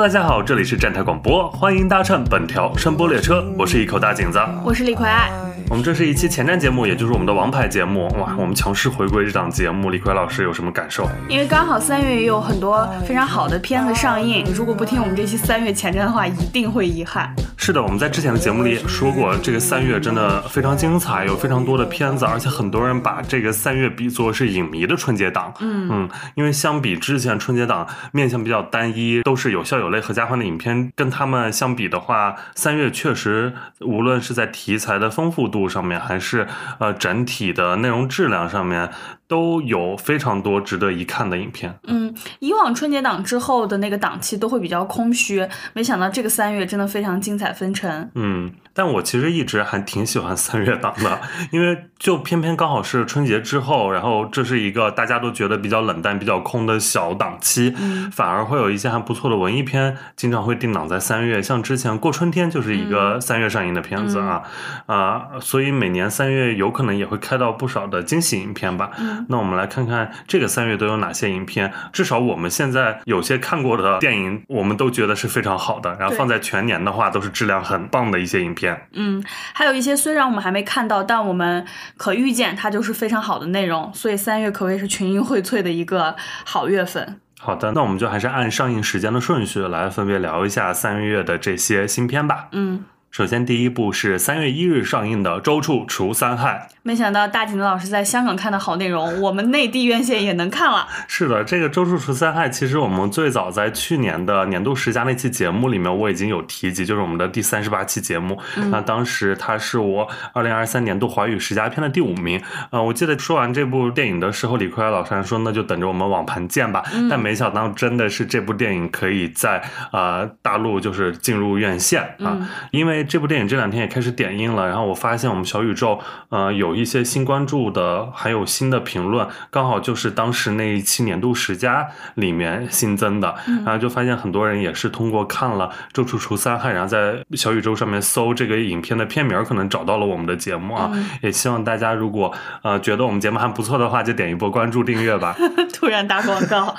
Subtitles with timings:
[0.00, 5.30] Hello，大家好，这里是站台广播，欢迎搭乘本条声波列车，我是一口大井子，我是李逵爱。
[5.68, 8.08] 我们这是一期前瞻节目，也就是我们的王牌节目。
[8.18, 11.06] 哇，我们强势回归这档节目，李逵老师有什么感受？
[11.28, 17.34] 因为刚好三月也有很多非常好的片子上映，如果不听我们这期三月前瞻的话，一定会遗憾。
[17.62, 25.52] 是的，我们在之前的节目里也说过，这个三月真的非常精彩，有非常多的片子，而且很多人把这个三月比作是影迷的春节档。
[25.60, 36.48] 嗯嗯，因为相比之前春节档面向比较单一，都是有笑有泪、合家欢的影片，跟他们相比的话，三月确实无论是在题材的丰富度上面，还是
[36.78, 38.88] 呃整体的内容质量上面，
[39.30, 41.72] 都有非常多值得一看的影片。
[41.84, 48.10] 嗯，以往春节档之后的那个档期都会比较空虚，没想到这个三月真的非常精彩纷呈。
[48.16, 51.20] 嗯，但我其实一直还挺喜欢三月档的，
[51.52, 61.42] 因为就偏偏刚好是春节之后，然后这是一个大家都觉得比较冷淡、比较空的小档期，嗯反而会有一些还不错的文艺片，经常会定档在三月。
[61.42, 64.42] 像之前过春天就是一个三月上映的片子啊，
[64.86, 68.92] 啊、所以每年三月有可能也会开到不少的惊喜影片吧。
[68.98, 78.88] 嗯那我们来看看这个三月都有哪些影片，至少我们现在有些看过的电影，我们都觉得是非常好的，然后放在全年的话，都是质量很棒的一些影片。
[78.92, 81.62] 嗯，还有一些虽然我们还没看到，但我们
[81.96, 87.20] 可预见它就是非常好的内容，所以三月可谓是群英荟萃的一个好月份。
[87.38, 92.48] 好的，那我们就还是按上映时间的顺序来分别聊一下三月的这些新片吧。
[92.52, 96.68] 嗯，首先，第一部是三月一日上映的《周处除三害》。
[96.84, 100.86] 没想到大景的老师在香港看的好内容， 我们内地院线也能看了。
[101.08, 108.38] 是的，这个《周处除三害》其实我们最早在去年的年度十佳那期节目里面我已经有提及，就是我们的第三十八期节目。
[108.70, 112.40] 那当时它是我二零二三年度华语十佳片的第五名。
[112.70, 116.84] 呃，我记得说完这部电影的时候，李逵老师还说那就等着我们网盘见吧。
[117.10, 119.60] 但没想到真的是这部电影可以在
[119.92, 133.34] 呃大陆就是进入院线啊，嗯因为这部电影这两天也开始点映了，然后我发现我们小宇宙呃有一些新关注的，还有新的评论，刚好就是当时那一期年度十佳里面新增的，
[133.64, 140.90] 然后就发现很多人也是通过看了《周处除三害》，然后在小宇宙上面搜这个影片的片名，可能找到了我们的节目啊。
[141.22, 142.32] 也希望大家如果
[142.62, 145.36] 呃觉得我们节目还不错的话，就点一波关注订阅吧。
[145.72, 146.74] 突然打广告。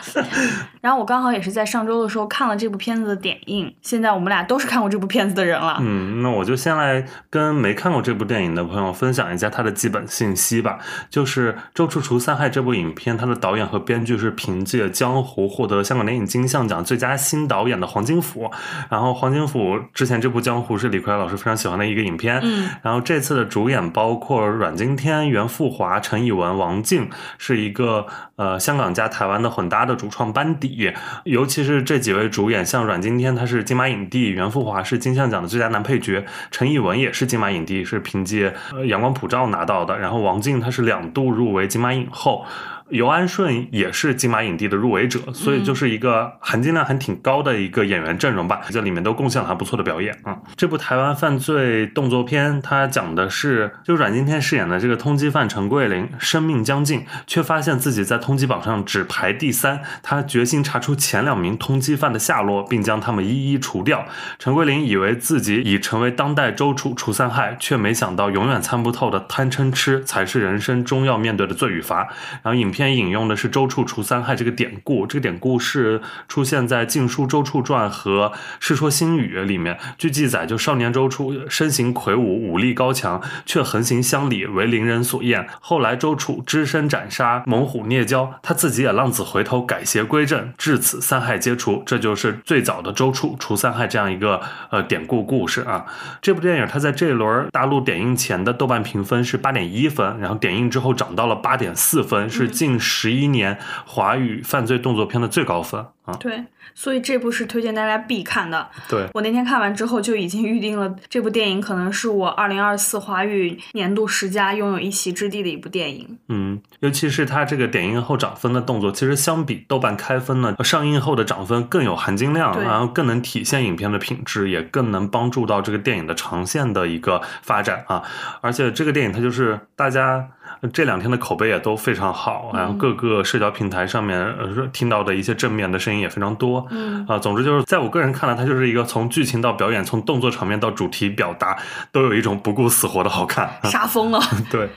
[0.82, 5.78] 然后我刚好也是在上周的时候看了这部片子的点映，现在我们俩都是看过这部片子的人了。
[5.80, 10.80] 嗯，那我就先来跟没看过这部电影的朋友分享一下它的基本信息吧。
[11.10, 18.52] 就是《周处除三害》这部影片，它的导演和编剧是凭借《江湖》获得香港电影金像奖最佳新导演的黄金甫。
[18.90, 22.40] 然后黄金甫之前这部《江湖》是李逵老师非常喜欢的一个影片。
[22.44, 28.06] 嗯，然后这次的主演包括阮经天、袁富华、陈以文、王静，是一个
[28.42, 30.92] 呃香港加台湾的混搭的主创班底。
[31.26, 40.00] 尤其是这几位主演，像阮经天他是金马影帝，袁富华是金像奖的最佳男配角，陈以文也是金马影帝，是凭借呃《阳光普照》拿到的。
[40.00, 42.44] 然后王静他是两度入围金马影后。
[42.92, 48.62] 尤安顺也是金马影帝的入围者，所以就是一个含金量还挺高的一个演员阵容吧。
[48.70, 50.38] 这里面都贡献了还不错的表演啊。
[50.56, 59.82] 这部台湾犯罪动作片，它讲的是就阮经天饰演的这个通缉犯陈桂林，生命将近，却发现自己在通缉榜上只排第三。
[60.04, 64.06] 他决心查出前两名通缉犯的下落，并将他们一一除掉。
[64.38, 72.10] 陈桂林以为自己已成为当代周处除三害，却没想到永远参不透的贪嗔痴才是人生中要面对的罪与罚。
[72.44, 79.78] 然后影片引用的是“周处除三害”这个典故，这个典故是出现在《晋书·周处传》和《世说新语》里面。
[79.98, 85.48] 据记载，就少年周处身形魁梧，武力高强，却横行乡里，为邻人所厌。
[85.60, 91.84] 后来周处只身斩杀，猛虎孽交，他自己也浪子回头，改邪归正，至此三害皆除。
[91.86, 95.86] 这就是最早的周处除三害这样一个呃典故故事啊。
[96.22, 106.14] 这部电影它在这一轮大陆点映前的豆瓣评分是八点一分，然后点映之后涨到了八点四分，是近十一年华语犯罪动作片的最高分啊。
[106.20, 108.68] 对，所以这部是推荐大家必看的。
[108.90, 116.18] 对，我那天看完之后就已经预定了这部电影，可能是我二零二四华语年度十佳拥有一席之地的一部电影。
[116.28, 128.04] 嗯，尤其是它这个点映后涨分的动作，其实相比豆瓣开分呢，上映后的涨分更有含金量，然后更能体现影片的品质，也更能帮助到这个电影的长线的一个发展啊。
[128.42, 130.28] 而且这个电影它就是大家
[130.74, 136.66] 这两天的口碑也都非常好，然后各个社交平台上面呃听到的一些正面的声声音也非常多。
[136.70, 141.58] 嗯啊，总之就是在我个人看来，它就是一个从剧情到表演，从动作场面到主题表达，
[141.92, 143.50] 都有一种不顾死活的好看。
[143.64, 144.22] 杀 疯了。
[144.50, 144.70] 对，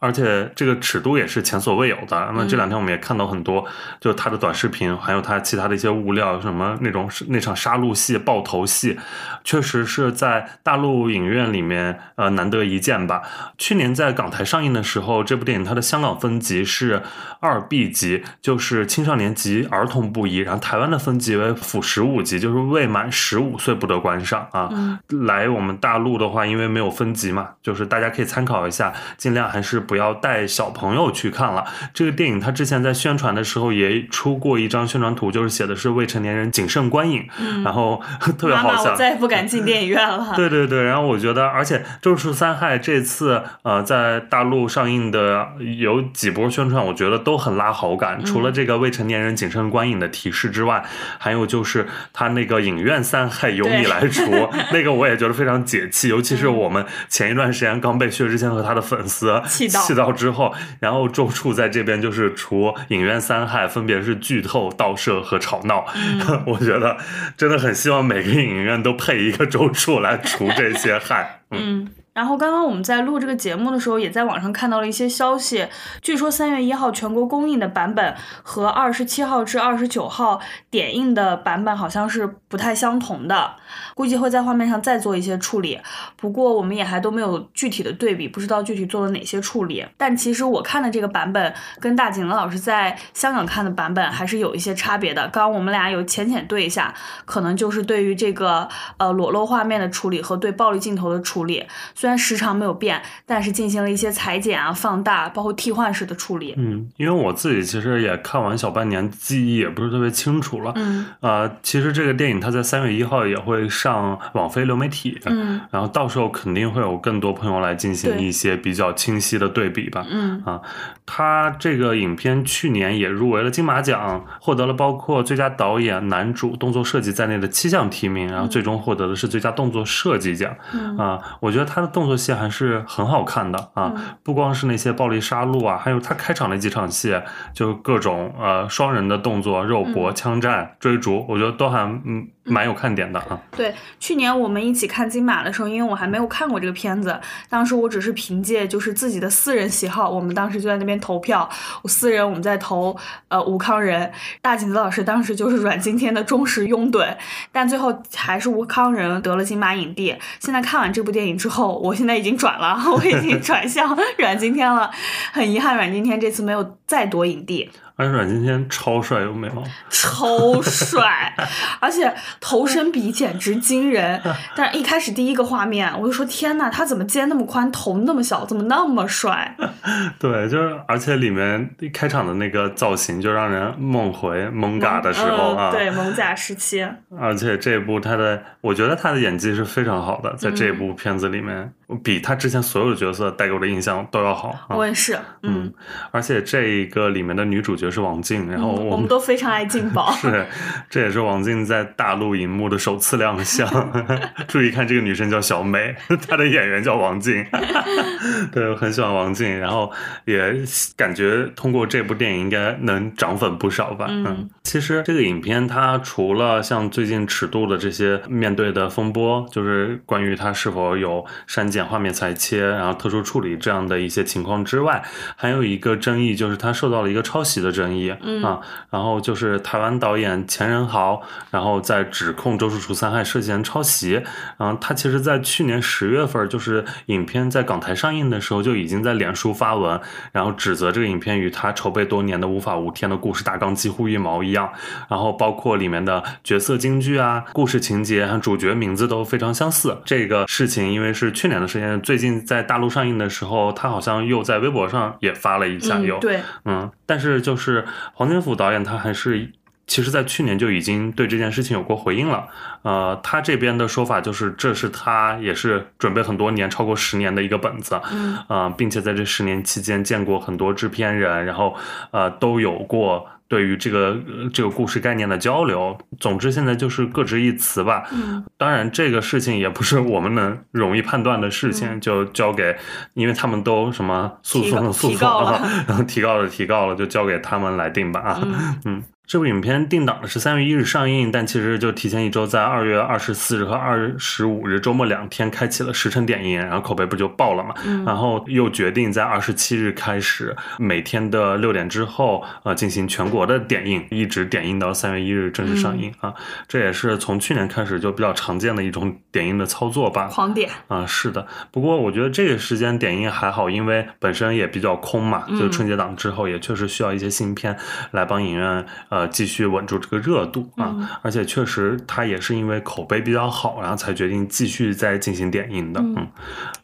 [0.00, 2.32] 而且这个尺度也是前所未有的。
[2.34, 3.64] 那这两天我们也看到很多，
[4.00, 8.98] 就是他的短视频，还有他其他的一些物料，什么那种那场杀戮戏、爆头戏，
[9.44, 13.22] 确实是在大陆影院里面呃难得一见吧。
[13.56, 17.02] 去年在港台上映的时候，这部电影它的香港分级是
[17.40, 24.68] 二 B 级，就是青少年及儿童不宜，然后台湾的分级为辅十五级，就是未满十五岁不得观赏啊。
[24.72, 31.64] 嗯来我们大陆的话，因为没有分级嘛，就是大家可以参考一下，尽量还是不要带小朋友去看了。
[31.92, 37.26] 这个电影它之前在宣传的时候也出过一张宣传图，就是写的是未成年人谨慎观影，
[37.64, 38.00] 然后
[38.38, 38.96] 特别妈妈，好笑我。
[38.96, 40.32] 再也不敢进电影院了。
[40.36, 48.24] 对对对，然后我觉得，而且《咒术三害》这次呃在大陆上映的有几波宣传，我觉得都很拉好感。
[48.24, 50.84] 除了这个未成年人谨慎观影的提示之外，
[51.18, 54.22] 还有就是他那个影院三害由你来除，
[54.72, 56.08] 那个我也觉得非常解气。
[56.08, 65.84] 尤其是我们前一段时间刚被薛之谦和他的粉丝气到气到之后，然后周处在这边就是除影院三害，分别是剧透、盗摄和吵闹。
[66.46, 66.96] 我觉得
[67.36, 71.40] 真的很希望每个影院都配一个周处来除这些害。
[71.50, 71.88] 嗯，嗯，
[72.18, 75.68] 然后刚刚我们在录这个节目的时候，也在网上看到了一些消息，
[76.02, 78.12] 据说三月一号全国公映的版本
[78.42, 83.54] 和二十七号至二十九号点映的版本好像是不太相同的，
[83.94, 85.78] 估计会在画面上再做一些处理。
[86.16, 89.86] 不过我们也还都没有具体的对比，不知道具体做了哪些处理。
[89.96, 95.22] 但其实我看的这个版本跟大景老师在香港看的版本还是有一些差别的。
[95.28, 96.92] 刚刚我们俩有浅浅对一下，
[97.24, 106.54] 可能就是对于这个呃裸露画面的处理和对暴力镜头的处理，虽然时长没有变，但是进行了一些裁剪啊、放大，包括替换式的处理。
[106.56, 110.72] 嗯，因为我自己其实也看完小半年，记忆也不是特别清楚了。
[110.76, 120.06] 嗯呃，其实这个电影它在三月一号也会上网飞流媒体，嗯然后到时候肯定会有更多朋友来进行一些比较清晰的对比吧。
[120.08, 120.60] 嗯啊，
[121.04, 130.54] 他这个影片去年也入围了金马奖，获得了包括最佳导演、男主、动作设计在内的七项提名，然后最终获得的是最佳动作设计奖。
[130.72, 134.02] 嗯啊，我觉得他的动作戏还是很好看的啊，嗯。
[134.22, 137.20] 不光是那些暴力杀戮啊，还有他开场那几场戏，
[137.52, 143.40] 就各种呃双人的动作、肉搏、枪战、追逐，我觉得都还嗯蛮有看点的啊。
[143.56, 147.18] 对，去年我们一起看金马的时候，因为我还没有看过这个片子，
[147.48, 151.48] 当时我只是凭借就是自己的私人喜好，我们当时就在那边投票。
[151.82, 152.96] 我私人我们在投
[153.28, 154.10] 呃吴康仁，
[154.40, 157.16] 大景子老师当时就是阮经天的忠实拥趸，
[157.52, 160.14] 但最后还是吴康仁得了金马影帝。
[160.40, 164.90] 现在看完这部电影之后，我现在已经转了， 我已经转向阮经天了。
[165.32, 167.70] 很遗憾，阮经天这次没有再夺影帝。
[167.98, 169.64] 而且阮经天超帅，有美貌？
[169.90, 171.34] 超帅，
[171.80, 174.22] 而且头身比简直惊人。
[174.54, 179.52] 但是一开始第一个画面，我就说天呐，他怎么肩那么宽，头那么小，怎么那么帅？
[180.20, 185.70] 对，就是而且里面一开场的那个造型就让人梦回蒙嘎的时候啊。
[185.70, 186.86] 呃对，蒙甲时期，
[187.20, 191.72] 而且这部他的，我觉得他的演技是非常好的，在这嗯部片子里面，
[192.04, 194.50] 比他之前所有的角色带给我的印象都要好。
[194.68, 195.74] 啊我也是，嗯，嗯，
[196.10, 199.00] 而且这一个里面的女主角是王静，然后嗯我我们。
[199.00, 200.46] 们都非常爱静宝是，
[200.90, 203.66] 这也是王静在大陆荧幕的首次亮相。
[204.46, 205.94] 注意看，这个女生叫小美，
[206.28, 207.44] 她的演员叫王静。
[208.52, 209.90] 对，我很喜欢王静，然后
[210.26, 210.54] 也
[210.94, 214.06] 感觉通过这部电影应该能涨粉不少吧。
[214.10, 225.02] 嗯其实这个影片它除了像最近尺度的这些面对的风波，就是关于它是否有删减、画面裁切，然后特殊处理这样的一些情况之外，
[225.36, 228.60] 还有一个争议就是它受到了一个抄袭的争议、嗯啊。
[228.90, 234.22] 然后就是台湾导演钱仁豪，然后在指控《周处除三害》涉嫌抄袭。
[234.56, 240.00] 然后他其实，在去年十月份，就是影片在港台上映的时候，就已经在脸书发文，
[240.32, 244.70] 然后指责这个影片与他筹备多年的《无法无天》的故事大纲几乎一毛一样。
[245.08, 249.96] 然后包括里面的角色京剧啊、故事情节和主角名字都非常相似。
[250.04, 257.84] 这个事情因为是去年的事情，最近在大陆上映的时候，他好像又在微博上也发了一下，有嗯，对，嗯，但是就是
[258.14, 259.52] 黄金甫导演他还是。
[259.90, 262.46] 其实，在去年就已经对这件事情有过回应了。
[262.82, 267.98] 呃，他这边的说法就是，这是他也是准备很多年，超过十年的一个本子。
[268.12, 271.74] 嗯呃，并且在这十年期间见过很多制片人，然后
[272.10, 275.96] 呃都有过对于这个、呃这个故事概念的交流。
[276.20, 278.04] 总之，现在就是各执一词吧。
[278.12, 282.76] 嗯当然，这个事情也不是我们能容易判断的事情，嗯就交给，
[283.14, 288.40] 因为他们都什么诉讼的诉讼了啊，然后提告的 提告了，就交给他们来定吧啊。
[288.42, 297.74] 嗯嗯，这部影片定档的是三月一日上映，但其实就提前一周，在二月二十四日和二十五日周末两天开启了十城点映，然后口碑不就爆了嘛？
[297.84, 306.32] 嗯然后又决定在二十七日开始，每天的六点之后，呃，进行全国的点映，一直点映到三月一日正式上映、啊。
[306.66, 310.28] 这也是从去年开始就比较常见的一种点映的操作吧。
[310.28, 311.46] 狂点，啊，是的。
[311.70, 317.76] 不过我觉得这个时间点映还好，因为本身也比较空嘛，嗯就春节档之后也确实需要一些新片
[318.12, 320.94] 来帮影院呃继续稳住这个热度啊。
[320.96, 326.00] 嗯而且确实它也是因为口碑比较好，然后才决定继续再进行点映的。
[326.00, 326.28] 嗯嗯，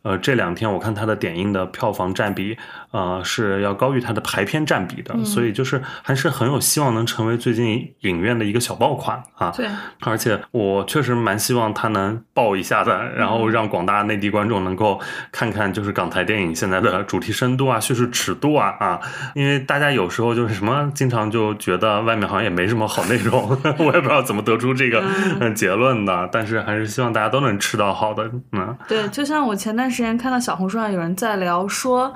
[0.03, 2.57] 呃，这两天我看它的点映的票房占比
[2.91, 9.53] 呃是要高于它的排片占比的，嗯所以就是还是很有希望能成为最近影院的一个小爆款啊。
[9.57, 9.69] 对，
[10.01, 15.01] 而且我确实蛮希望它能爆一下的，然后让广大内地观众能够
[15.31, 19.01] 看看，就是港台电影现在的主题深度啊、叙事尺度啊啊，
[19.35, 32.13] 因为大家有时候就是什么，经常就觉得外面好像也没什么好内容， 我也不知道怎么得出这个嗯呃结论的，但是还是希望大家都能吃到好的，嗯对，就像我前段时间看到小红书上有人在聊说，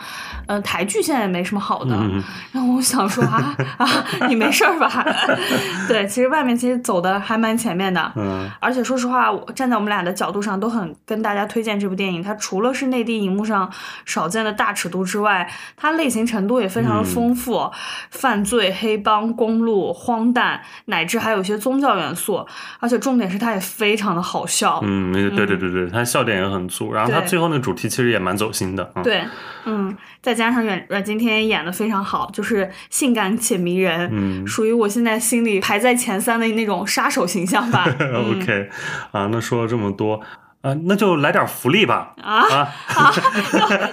[0.46, 2.22] 呃，台剧现在也没什么好的，嗯
[2.52, 3.86] 然后我想说啊啊，
[4.28, 5.04] 你没事儿吧？
[5.88, 8.12] 对，其实外面其实走的还蛮前面的。
[8.16, 12.22] 嗯而且说实话，我站在我们俩的角度上，都很跟大家推荐这部电影。
[12.22, 13.70] 它除了是内地荧幕上
[14.04, 17.70] 少见的大尺度之外，它类型程度也非常的丰富，
[18.10, 22.46] 犯罪、黑帮、公路、荒诞，乃至还有一些宗教元素。
[22.78, 24.80] 而且重点是它也非常的好笑。
[24.84, 29.24] 嗯，对对对对，它笑点也很足，然后它最后那个主题其实也蛮走心的，嗯、对，
[29.64, 37.84] 嗯，再加上阮阮经天演的非常好，就是性感且迷人，嗯属于我现在心里排在前三的那种杀手形象吧。
[37.98, 38.70] 嗯 OK，
[39.10, 40.20] 啊，那说了这么多，
[40.60, 42.14] 啊，那就来点福利吧。
[42.22, 43.12] 啊啊，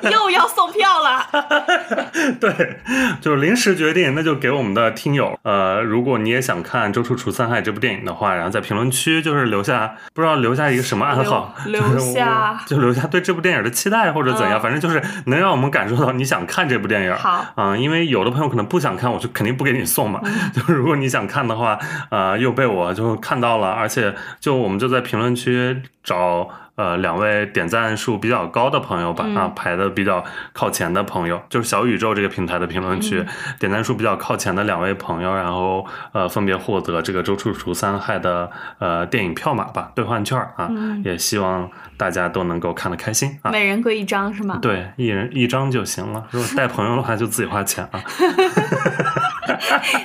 [0.04, 1.26] 又 又要送票了，
[2.42, 2.80] 对，
[3.22, 17.16] 就是临时决定，那就给我们的听友，呃，如果你也想看《周处除三害》这部电影的话，然后在评论区就是留下，不知道留下一个什么暗号，留下我就留下对这部电影的期待或者怎样，嗯反正就是能让我们感受到你想看这部电影。
[17.16, 20.20] 好啊、因为有的朋友可能不想看，我就肯定不给你送嘛。
[20.24, 21.78] 嗯 就是如果你想看的话，
[22.10, 33.28] 呃，又被我就看到了，而且就我们就在评论区找呃两位点赞数比较高的朋友吧，嗯啊，排的比较靠前的朋友，就是小宇宙这个平台的评论区、嗯
[33.60, 43.52] 点赞数比较靠前的两位朋友，然后呃分别获得这个周处除三害的呃电影票码吧，兑换券啊，嗯也希望大家都能够看得开心啊。
[43.52, 44.60] 每人各一张是吗？
[44.62, 46.26] 对，一人一张就行了。
[46.32, 48.02] 如果带朋友的话，就自己花钱啊。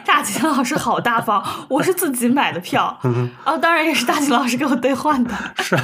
[0.05, 5.31] 大秦老师好大方，我是自己买的票，嗯哦，当然也是大秦老师给我兑换的。
[5.59, 5.83] 是啊，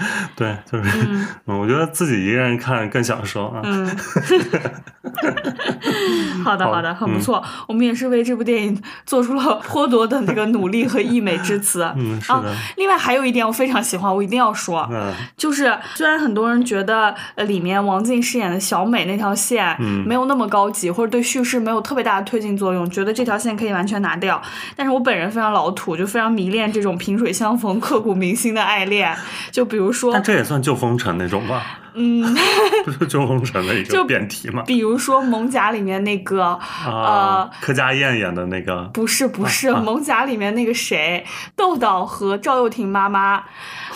[0.36, 0.90] 对，就是，
[1.46, 3.60] 嗯，我觉得自己一个人看更享受啊。
[3.64, 3.86] 嗯，
[6.44, 7.42] 好的好好的，很不嗯错。
[7.68, 11.82] 我们也是为这部电影做出了颇多的那个努力和溢美之词。
[11.96, 24.40] 嗯，是啊的，，另外还有一点我非常喜欢，我一定要说，嗯就是虽然很多人觉得呃里面王静饰演的小美那条线嗯没有那么高级，或者对叙事没有特别大的推进作用，觉得这条线可以完全拿掉。
[24.76, 29.14] 但是我本人非常老土，就非常迷恋这种萍水相逢、刻骨铭心的爱恋。
[29.50, 29.81] 就比如
[30.12, 31.78] 但，这也算旧风尘那种吧？
[31.94, 32.22] 嗯，
[32.84, 34.62] 不是旧风尘的一个就辩题吗？
[34.66, 41.24] 比如说《蒙甲》里面那个啊呃，柯佳燕演的那个，不是不是，啊蒙甲》里面那个谁，
[41.56, 43.42] 豆豆和赵又廷妈妈，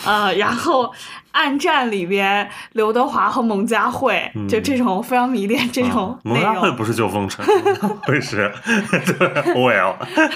[0.05, 0.85] 呃，然后
[1.31, 6.41] 《暗战》里边刘德华和蒙嘉慧，就这种我非常迷恋这种啊蒙。
[6.41, 8.51] 嘉慧不是旧风尘，蒙嘉慧是
[9.17, 9.95] 对 OL。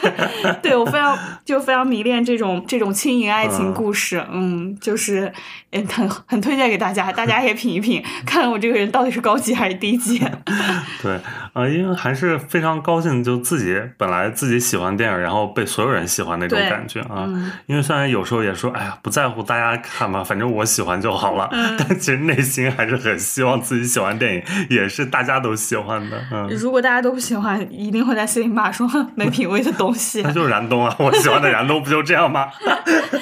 [0.62, 5.32] 对我非常就非常迷恋这种这种轻盈爱情嗯故事，嗯，就是
[5.72, 10.20] 嗯很很推荐给大家，大家也品一品，看看我这个人到底是高级还是低级。
[11.02, 11.20] 对，
[11.54, 17.26] 呃，因为还是非常高兴，就自己本来自己喜欢电影，然后被所有人喜欢那种感觉啊。
[17.28, 26.22] 嗯因为虽然有时候也说，哎呀，不在乎大家看吧，反正我喜欢就好了，嗯 但其实内心还是很希望自己喜欢电影，也是大家都喜欢的。
[26.32, 30.32] 嗯，如果大家都不喜欢，一定会在心里骂说没品位的东西 那。
[30.32, 32.48] 就是燃冬啊，我喜欢的燃冬不就这样吗？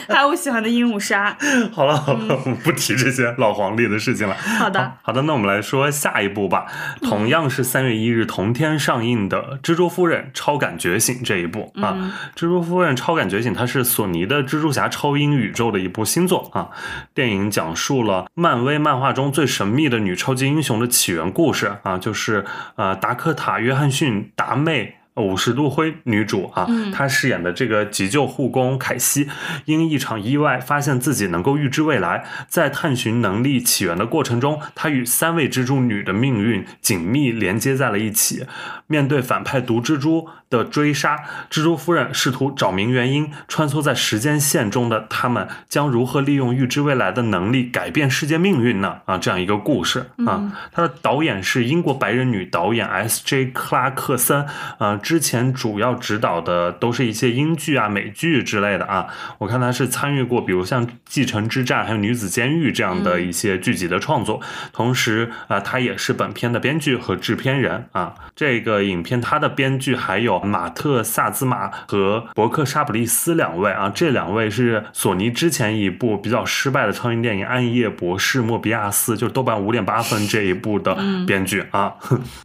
[0.08, 1.36] 还有我喜欢的鹦鹉杀。
[1.72, 4.36] 好了好了，我们不提这些老黄历的事情了。
[4.36, 6.66] 好的，好的，那我们来说下一部吧。
[7.02, 16.70] 同样是三月一日同天上映的《蜘蛛夫人：超感觉醒》这一部啊，嗯蜘蛛夫人：超感觉醒》它是索尼的蜘蛛侠超英宇宙的一部新作啊。
[17.14, 22.46] 电影讲述了漫威漫画中最神秘的女超级英雄的起源故事啊，就是
[22.76, 24.99] 呃达科塔·约翰逊达妹。
[25.16, 29.28] 五十度灰女主啊，嗯她饰演的这个急救护工凯西，
[29.66, 38.46] 因一场意外发现自己能够预知未来，在探寻能力起源的过程中，她与三位蜘蛛女的命运紧密连接在了一起。
[38.88, 48.98] 面对反派毒蜘蛛，的追杀，蜘蛛夫人试图找明原因，穿梭在时间线中的他们将如何利用预知未来的能力改变世界命运呢？
[49.06, 53.48] 啊，这样一个故事啊，它的导演是英国白人女导演 S.J.
[53.48, 54.46] 克拉克森，
[54.80, 59.08] 呃，之前主要指导的都是一些英剧啊、美剧之类的啊。
[59.38, 64.42] 我看他是参与过，比如像《继承之战》还有《女子监狱》这样的一些剧集的创作，
[64.74, 68.16] 同时啊，他也是本片的编剧和制片人啊。
[68.36, 81.94] 这个影片他的编剧还有马特萨兹马和伯克沙普利斯两位啊，这两位是索尼之前一部比较失败的超英电影《暗夜博士莫比亚斯》，就是豆瓣五点八分这一部的编剧啊。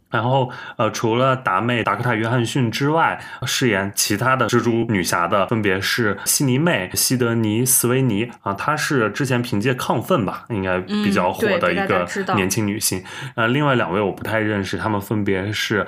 [0.09, 13.03] 然后呃，除了达妹达克塔约翰逊之外，饰演其他的蜘蛛女侠的分别是悉尼妹西德尼斯维尼啊，她是之前凭借《亢奋》吧，应该比较火的一个年轻女性。
[13.35, 15.85] 呃，另外两位我不太认识，她们分别是。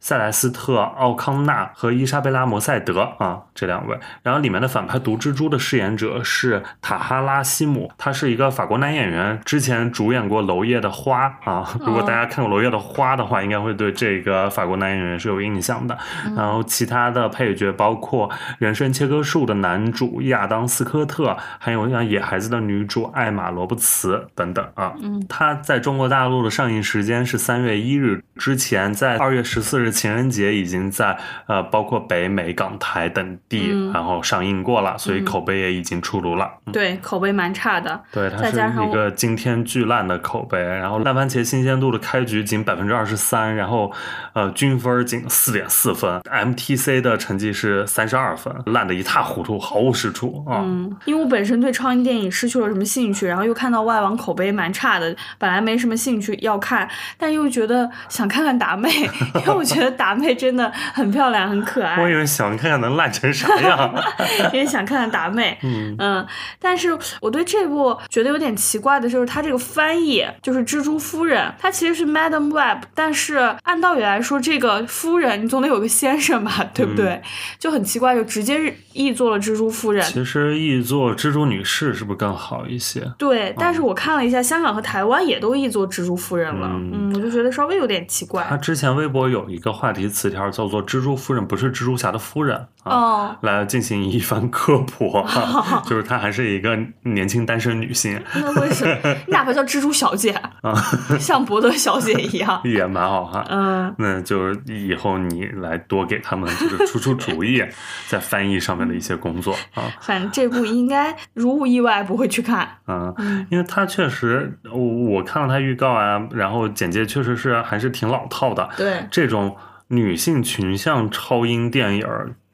[0.00, 3.98] 塞莱斯特·奥康纳和伊莎贝拉·摩塞德啊，这两位。
[4.22, 11.68] 然后里面的反派毒蜘蛛的饰演者是塔哈拉西姆，他是一个法国男演员，之前主演过《娄烨的花》啊。
[11.80, 15.96] 如果大家看过《娄烨的花》的话，应该会对这个法国男演员是有印象的。
[16.36, 24.94] 然后其他的配角包括《人生切割术》的男主亚当·斯科特，还有像《野孩子》的女主艾玛·罗伯茨等等啊。
[25.02, 29.85] 嗯，他在中国大陆的上映时间是三月一日，之前在二月十四日。
[29.90, 31.16] 情人节已经在
[31.46, 36.50] 呃，包括北美、港台等地，然后上映过了，所以口碑也已经出炉了。
[36.72, 38.00] 对，口碑蛮差的。
[38.12, 40.58] 对，它是一个惊天巨烂的口碑。
[40.58, 43.92] 然后烂番茄新鲜度的开局仅百分之二十三，然后
[44.32, 50.60] 呃均分仅四点四分，MTC 的成绩是三十二分，烂的一塌糊涂，毫无是处啊。
[50.64, 58.90] 嗯，因为我本身对超英电影失去了什么兴趣，然后又看到外网口碑蛮差的，本来没什么兴趣要看，但又觉得想看看达妹，
[59.36, 59.96] 因为我觉得。
[59.96, 62.00] 达妹真的很漂亮，很可爱。
[62.02, 63.94] 我以为想看看能烂成啥样，
[64.52, 65.58] 也想看看达妹。
[65.62, 66.26] 嗯嗯，
[66.60, 77.22] 但是我对这部觉得有点奇怪的就是，它这个翻译就是蜘蛛夫人，它其实是 Madam Web，但是按道理来说，这个夫人你总得有个先生吧，对不对？
[77.58, 78.58] 就很奇怪，就直接
[78.96, 80.02] 译做了蜘蛛夫人。
[80.04, 83.00] 其实译作蜘蛛女士是不是更好一些？
[83.16, 86.68] 对，但是我看了一下，香港和台湾也都译作蜘蛛夫人了。
[86.72, 88.44] 嗯，我就觉得稍微有点奇怪。
[88.48, 89.76] 他之前微博有一个。
[89.76, 95.22] 话题词条叫做“蜘蛛夫人不是蜘蛛侠的夫人”啊，来进行一番科普，
[95.84, 98.18] 就是她还是一个年轻单身女性。
[98.34, 98.96] 那为什么？
[99.26, 100.30] 你哪怕叫蜘蛛小姐
[100.62, 100.72] 啊，
[101.20, 103.44] 像伯德小姐一样，也蛮好哈。
[103.50, 107.62] 嗯，那就是以后你来多给他们就是出出主意，
[108.08, 109.84] 在翻译上面的一些工作啊。
[110.00, 112.78] 反正这部应该如无意外不会去看。
[112.86, 118.68] 嗯，因为它确实，我我看了它预告啊，然后简介确实是还是挺老套的。
[118.76, 119.56] 对，这种。
[119.88, 122.04] 女性群像超英电影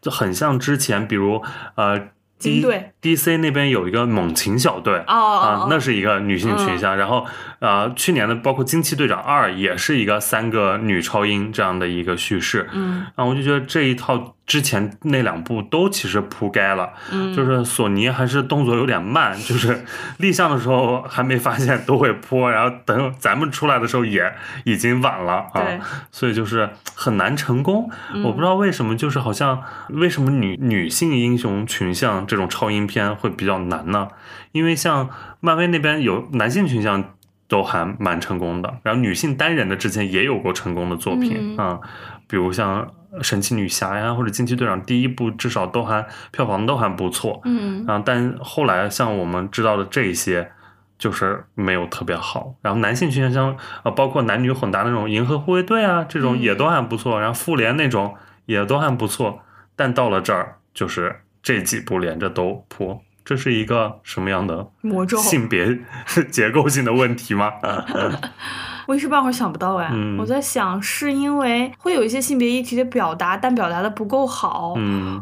[0.03, 1.43] 就很像之前，比如
[1.77, 1.99] 呃
[2.39, 2.63] ，D
[3.01, 6.95] D C 那边有一个猛禽小队啊，那是一个女性群像。
[6.95, 7.25] 然后
[7.61, 12.69] 呃，去年的包括惊奇队长二也是一个三个女超英这样的一个叙事。
[12.75, 14.35] 嗯，然后我就觉得这一套。
[14.47, 16.91] 之前那两部都其实铺盖了，
[17.35, 19.85] 就是索尼还是动作有点慢， 就是
[20.19, 24.33] 立项的时候还没发现都会铺，然后等咱们出来的时候也
[24.65, 25.63] 已经晚了啊，
[26.11, 27.89] 所以就是很难成功。
[28.25, 34.09] 我不知道为什么，就是好像为什么女女性英雄群像这种超英片会比较难呢？
[34.51, 35.09] 因为像
[35.41, 37.15] 漫威那边有男性群像
[37.53, 41.79] 都还蛮成功的，然后女性单人的之前也有过成功的作品啊，
[42.27, 42.91] 比如像。
[43.21, 50.51] 神奇女侠呀，或者惊奇队长第一部至少都还票房都还不错，嗯，然后但后来像我们知道的这些，
[50.97, 52.55] 就是没有特别好。
[52.63, 57.21] 然后男性群像像呃，包括男女混搭那种银河护卫队啊，这种也都还不错。
[57.21, 58.15] 然后复联那种
[58.47, 59.41] 也都还不错，
[59.77, 65.17] 但到了这儿就是这几部连着都破，这是一个什么样的魔咒？
[65.19, 65.79] 性别
[66.31, 67.53] 结构性的问题吗？
[68.89, 74.75] 我一时半会儿想不到哎，我在想是因为会有一些性别议题的表达，但表达的不够好，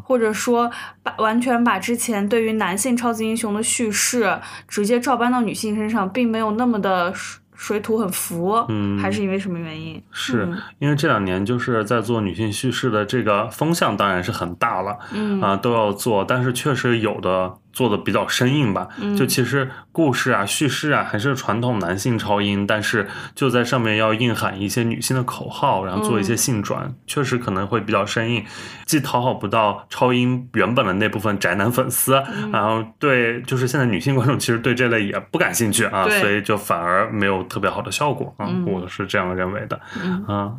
[0.03, 0.69] 或者说
[1.03, 7.13] 把完全把之前对于男性超级英雄的叙事直接照搬到女性身上，并没有那么的
[7.55, 10.03] 水土很服，嗯，还是因为什么原因？
[10.11, 17.55] 是因为这两年就是在做女性叙事的这个风向当然是很大了，嗯啊都要做，但是确实有的。
[17.73, 28.45] 做的比较生硬吧，就其实故事啊、叙事啊，还是传统男性超英，但是就在上面要硬喊一些女性的口号，然后做一些性转，确实可能会比较生硬，
[28.87, 32.15] 既讨好不到超英原本的那部分宅男粉丝，
[32.53, 39.81] 然后对，就是现在女性观众其实对这类也不感兴趣啊，所以就反而没有特别好的效果啊，我是这样认为的，
[40.27, 40.53] 啊。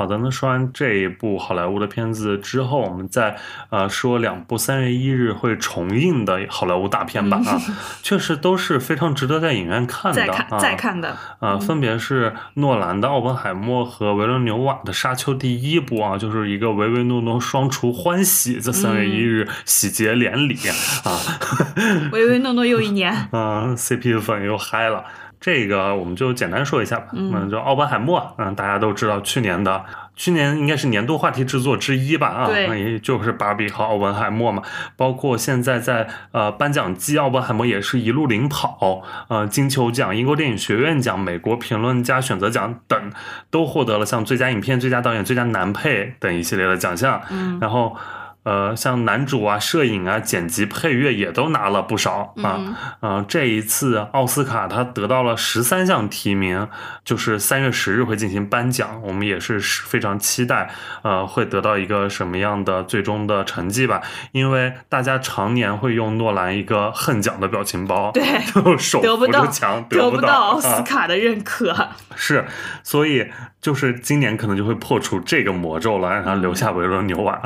[0.00, 3.36] 好的，那说完这一部好莱坞的片子之后，我们再
[3.68, 7.60] 呃说两部三月一日会重映的好莱坞大片吧啊，
[8.02, 10.58] 确实都是非常值得在影院看的再看啊。
[10.58, 20.56] 再看的，呃，分别是诺兰的《奥本海默》和维伦纽瓦的《沙丘》第一部啊，就是一个唯唯诺诺双厨欢喜，在三月一日喜结连理、
[21.04, 21.12] 啊，
[22.10, 23.12] 唯唯诺诺又一年。
[23.32, 25.04] 啊、c p 粉又嗨了。
[25.40, 27.06] 这个我们就简单说一下吧。
[27.12, 29.82] 嗯，就奥本海默，嗯，大家都知道，去年的
[30.14, 32.26] 去年应该是年度话题制作之一吧？
[32.28, 34.62] 啊，对那也就是芭比和奥本海默嘛。
[34.96, 43.10] 包括现在在呃颁奖季，奥本海默也是一路领跑，呃，金球奖、英国电影学院奖、美国评论家选择奖等
[43.50, 47.22] 都获得了像最佳影片、最佳导演、最佳男配等一系列的奖项。
[47.30, 47.96] 嗯然后。
[48.42, 52.56] 呃，像男主啊、摄影啊、剪辑、配乐也都拿了不少啊。
[52.58, 56.68] 嗯呃，这一次奥斯卡他得到了十三项提名，
[57.04, 60.70] 就是三月十日会进行颁奖，我们也是非常期待，
[61.02, 64.00] 呃，会得到一个什么样的最终的成绩吧？
[64.32, 68.22] 因为大家常年会用诺兰一个恨奖的表情包，对
[68.52, 71.88] 就手扶得不到着墙得不不到奥斯啊卡的认可。
[72.16, 72.46] 是，
[72.82, 77.40] 所以就是今年可能就会破除这个魔咒了，然后留下维伦纽瓦。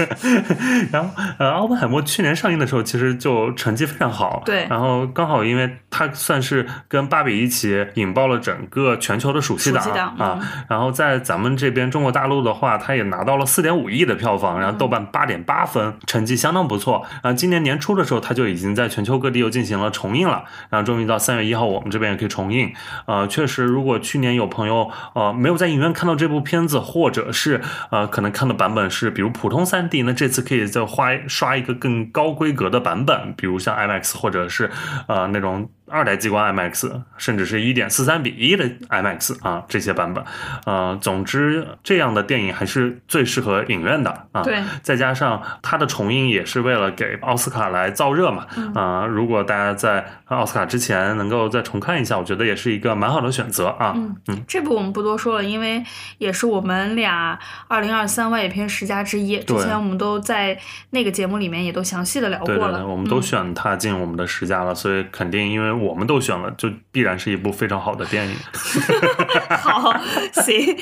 [0.92, 4.42] 然后呃，奥本海默去年上映的时候，其实就成绩非常好。
[4.44, 10.38] 对然后刚好因为它算是跟芭比一起引爆了整个全球的暑期档暑期档啊。
[10.40, 17.04] 嗯然后在咱们这边中国大陆的话，它也拿到了四点五亿的票房，然后豆瓣八点八分，成绩相当不错。
[17.22, 20.44] 啊，今年年初的时候，它就已经在全球各地又进行了重映了。
[20.70, 22.72] 然后终于到三月一号，我们这边也可以重映。
[23.06, 34.70] 呃，确实，如果去年有朋友呃呃没有在影院看到这部片子，或者是呃可能看的版本是比如普通3 D，那这次可以再花刷一个更高规格的版本，比如像 IMAX 或者是
[35.06, 40.24] 呃那种二代激光 IMAX，甚至是一点四三比一的 IMAX 啊这些版本。
[40.64, 44.42] 呃，总之这样的电影还是最适合影院的啊。
[44.42, 53.92] 对，再加上它的重映也是为了给奥斯卡来造热嘛，啊、如果大家在奥斯卡之前能够再重看一下，我觉得也是一个蛮好的选择啊。
[53.96, 55.82] 嗯这部我们不多说了，因为
[56.18, 59.38] 也是我们俩二零二三外语片十佳之一。
[59.40, 60.58] 之前我们都在
[60.90, 62.58] 那个节目里面也都详细的聊过了。
[62.58, 68.34] 对对对，我们都嗯选它进我们的十佳了，所以肯定因为我们都选了，就必然是一部非常好的电影。
[69.50, 69.94] 好，
[70.32, 70.76] 行，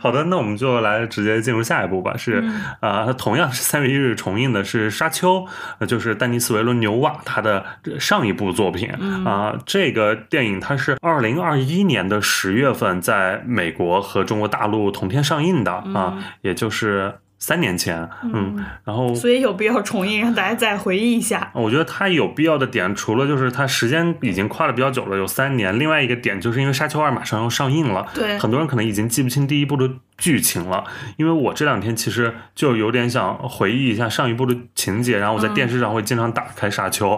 [0.00, 2.16] 好的，那我们就来直接进入下一部吧。
[2.16, 5.40] 是嗯啊、同样是三月一日重映的是《沙丘》，
[5.78, 7.64] 呃就是丹尼斯·维伦纽瓦他的
[7.98, 18.08] 上一部作品嗯啊、这个电影它是二零二一年的十月份在美国和中国大陆同天上映的啊，也就是三年前。
[18.22, 21.50] 嗯，然后所以有必要重映，让大家再回忆一下。
[21.52, 25.78] 我觉得它有必要的点，除了就是它时间已经跨的比较久了，有三年。
[25.78, 30.82] 另外一个点就是因为《沙丘二》马上要上映了，对很多人可能已经记不清第一部的剧情了。
[31.16, 37.10] 因为我这两天其实就有点想回忆一下上一部的情节，然后我在电视上会经常打开《沙丘》，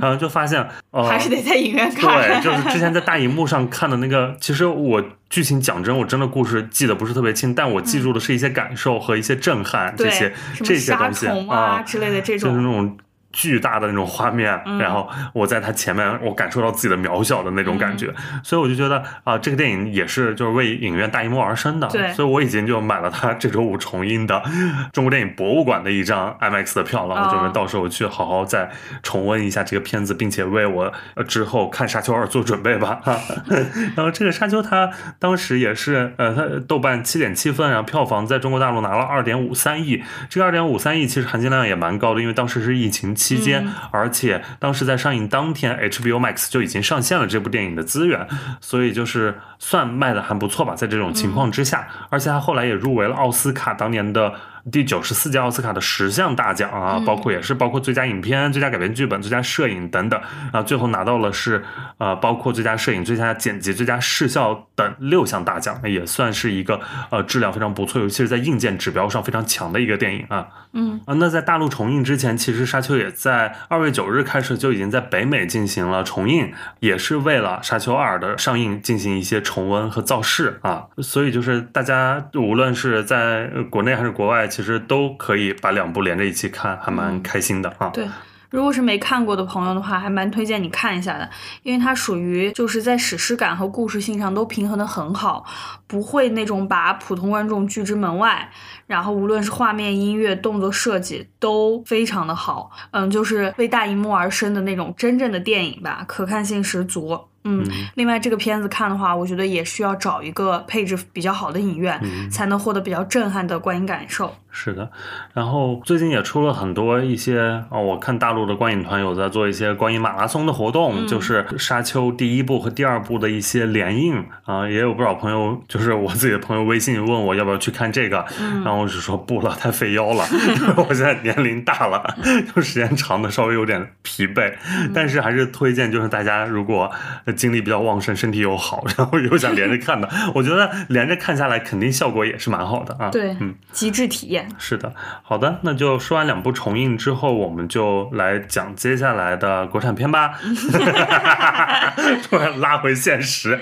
[0.00, 2.10] 然后就发现，呃，还是得在影院看。
[2.10, 12.54] 对，就是之前在大荧幕上看的那个，其实我剧情讲真，我真的故事记得不是特别清，但我记住的是一些感受和一些震撼，这些这些东西啊啊之类的这就是。
[12.56, 12.96] 那种
[13.34, 14.78] 巨大的那种画面，嗯。
[14.78, 18.40] 然后我在他前面，我感受到自己的渺小的那种感觉，嗯。
[18.42, 22.12] 所以我就觉得啊、这个电影也是就是为影院大荧幕而生的，对。
[22.14, 24.42] 所以我已经就买了他这周五重映的
[24.92, 28.70] 中国电影博物馆的一张 IMAX 的票了，我准备哦到时候去好好再
[29.02, 33.00] 重温一下这个片子，并且为我呃之后看《沙丘二》做准备吧。
[33.96, 48.28] 然后这个《沙丘》它当时也是呃，它豆瓣七点七分，然后票房在中国大陆拿了二点五三亿，这个二点五三亿其实含金量也蛮高的，因为当时是疫情期间，而且当时在上映当天，HBO Max 就已经上线了这部电影的资源，
[48.60, 54.34] 所以就是算卖的还不错吧，在这种情况之下，而且他后来也入围了奥斯卡当年的。
[54.72, 60.20] 第九十四届奥斯卡的十项大奖啊，包括也是包括最佳影片、最佳改编剧本、最佳摄影等等，
[60.52, 61.64] 啊，最后拿到了是
[61.98, 70.48] 呃包括最佳摄影、最佳剪辑、最佳视效等六项大奖，也算是一个呃质量非常不错，尤其是在硬件指标上非常强的一个电影啊。
[70.72, 80.86] 嗯啊，那在大陆重映之前，其实《沙丘》也在二月九日开始就已经在北美进行了重映，也是为了《沙丘二》的上映进行一些重温和造势啊。
[80.98, 87.88] 所以就是大家无论是在呃国内还是国外，其实都可以把两部连着一起看，还蛮开心的啊。
[87.88, 88.06] 对。
[88.50, 91.28] 如果是没看过的朋友的话，还蛮推荐你看一下的，
[91.64, 95.44] 因为它属于就是在史诗感和故事性上都平衡的很好，
[95.88, 98.48] 不会那种把普通观众拒之门外。
[98.86, 107.18] 然后无论是画面、音乐、动作设计都非常的好，嗯，就是为大荧幕而生的那种真正的电影吧，可看性十足。
[107.44, 107.62] 嗯，
[107.94, 112.30] 另外这个片子看的话，我觉得也需要找一个配置比较好的影院，嗯。
[112.30, 114.34] 才能获得比较震撼的观影感受。
[114.56, 114.88] 是的，
[115.32, 121.06] 然后最近也出了很多一些哦，我看大陆的观影团有在做一些观影马拉松的活动，嗯。
[121.06, 128.62] 就是《沙丘》第一部和第二部的一些联映啊、也有不少朋友，就是我自己的朋友微信问我要不要去看这个，嗯。
[128.62, 130.24] 然后我就说不了，太费腰了，
[130.88, 132.16] 我现在年龄大了，
[132.54, 134.92] 就时间长的稍微有点疲惫，嗯。
[134.94, 136.88] 但是还是推荐，就是大家如果
[137.24, 143.10] 呃精力比较旺盛，身体又好， 然后又想连着看的， 我觉得连着看下来肯定效果也是蛮好的啊。
[143.10, 143.54] 对，嗯。
[143.72, 144.48] 极致体验。
[144.58, 144.92] 是的，
[145.22, 150.34] 好的，那就说完两部重映之后，我们就来讲接下来的国产片吧。
[152.22, 153.58] 突然拉回现实，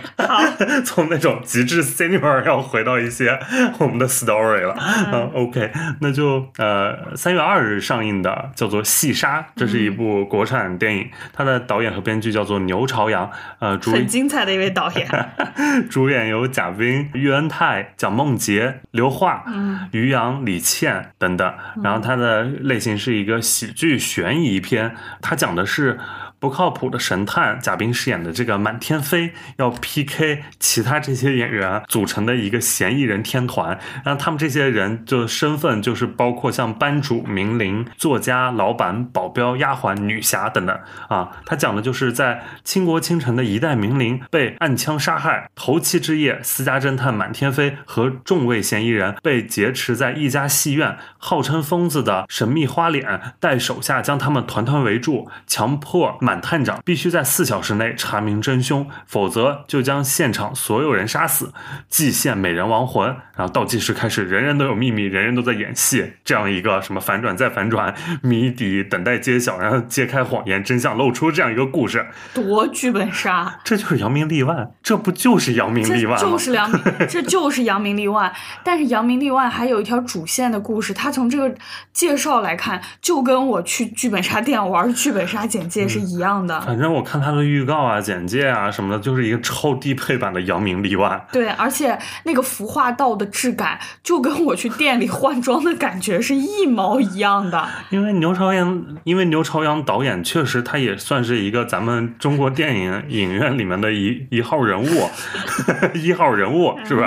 [0.85, 3.39] 从那种极致 cinema 要回到一些
[3.79, 4.77] 我们的 story 了。
[5.13, 13.31] 嗯，OK，那就呃三月二日上映的叫做《细沙》，这是一部国产电影，它的导演和编剧叫做牛朝阳，
[13.63, 15.09] 呃， 主很精彩的一位导演，
[15.89, 21.55] 主演有贾冰、喻恩泰、蒋梦婕、刘桦、嗯于洋、李倩等等。
[21.83, 25.99] 然后它的类型是一个喜剧悬疑片，它讲的是。
[26.43, 40.77] 不靠谱的神探贾冰饰演的这个满天飞要 PK 其他这些演员组成的一个嫌疑人天团，然后他们这些人就身份就是包括像班主、名伶、作家、老板、保镖、丫鬟、女侠等等
[41.09, 41.31] 啊。
[41.47, 61.53] 他讲的就是在倾国倾城的一代名伶被暗枪杀害，头七之夜，私家侦探满天飞和众位嫌疑人被劫持在一家戏院，号称疯子的神秘花脸带手下将他们团团围住，强迫满探长必须在四小时内查明真凶，否则就将现场所有人杀死，
[61.89, 63.15] 祭献美人亡魂。
[63.35, 76.31] 然后倒计时开始，人人都有秘密，人人都在演戏，这样一个什么反转再反转，谜底等待揭晓，然后揭开谎言，真相露出这样一个故事，多剧本杀，这就是扬名立万，这不就是扬名立万吗？
[76.31, 78.31] 就是扬名， 这就是扬名立万。
[78.63, 81.55] 但是扬名立万还有一条主线的故事，它从这个
[81.95, 86.61] 介绍来看，就跟我去剧本杀店玩剧本杀简介是一样的。
[86.61, 91.27] 反正我看他的预告啊、简介啊什么的，就是一个超低配版的扬名立万。
[91.33, 97.69] 对，而且那个服化道的质感，就跟我去店里换装的感觉是一毛一样的。
[97.91, 105.11] 因为牛朝阳，因为牛朝阳导演确实他也算是一个咱们中国电影影院里面的一一号人物，
[105.95, 107.07] 一号人物是不是？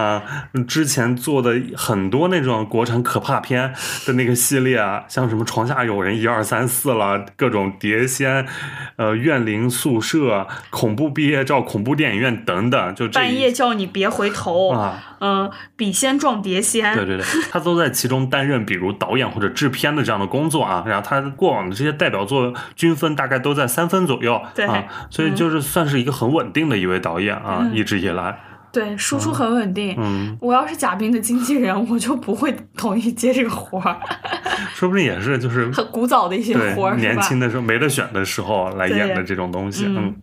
[0.00, 0.22] 啊，
[0.66, 3.72] 之前做的很多那种国产可怕片
[4.06, 8.46] 的那个系列啊，像什么《床下有人》一二三四了，各种碟仙，
[8.96, 15.02] 呃，怨灵宿舍、恐怖毕业照、恐怖电影院等等，就这半夜叫你别回头，啊。
[15.18, 20.84] 嗯，笔仙撞碟仙，对对对， 他都在其中担任比如导演或者制片的这样的工作啊。
[20.86, 28.38] 然后他过往的这些代表作均分大概都在三分左右对啊，所以就是算是一个很稳定的一位导演啊，一直以来，
[28.76, 29.96] 对，输出很稳定。
[29.98, 33.98] 嗯，我要是贾冰的经纪人，我就不会同意接这个活儿，
[34.74, 36.96] 说不定也是就是很古早的一些活儿？
[36.96, 40.16] 年轻的时候没得选的时候来演的这种东西，嗯嗯，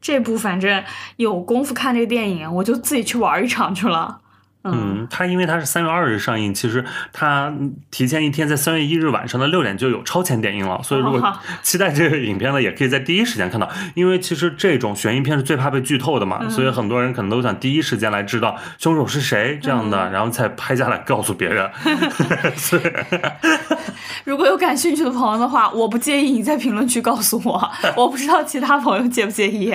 [0.00, 0.84] 这部反正
[1.16, 4.18] 有功夫看这个电影，我就自己去玩一场去了。
[4.64, 7.52] 嗯，嗯，它因为它是三月二日上映，其实它
[7.90, 13.68] 提前一天在三月一日晚上的六点就有超前点映了，所以如果哦 期待这个影片呢，也可以在第一时间看到。
[13.94, 21.70] 因为其实这种悬疑片是最怕被剧透的嘛，嗯所以很多人可能都想第一时间来知道凶手是谁这样嗯的，然后才拍下来告诉别人。
[24.24, 29.72] 如果有感兴趣的朋友的话，我不介意你在评论区告诉我，我不知道其他朋友介不介意。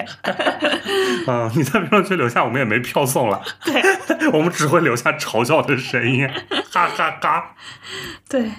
[1.28, 3.82] 嗯，你在评论区留下，我们也没票送了，对
[4.32, 6.28] 我们只会留下嘲笑的声音，
[6.72, 7.46] 哈哈哈。
[8.28, 8.50] 对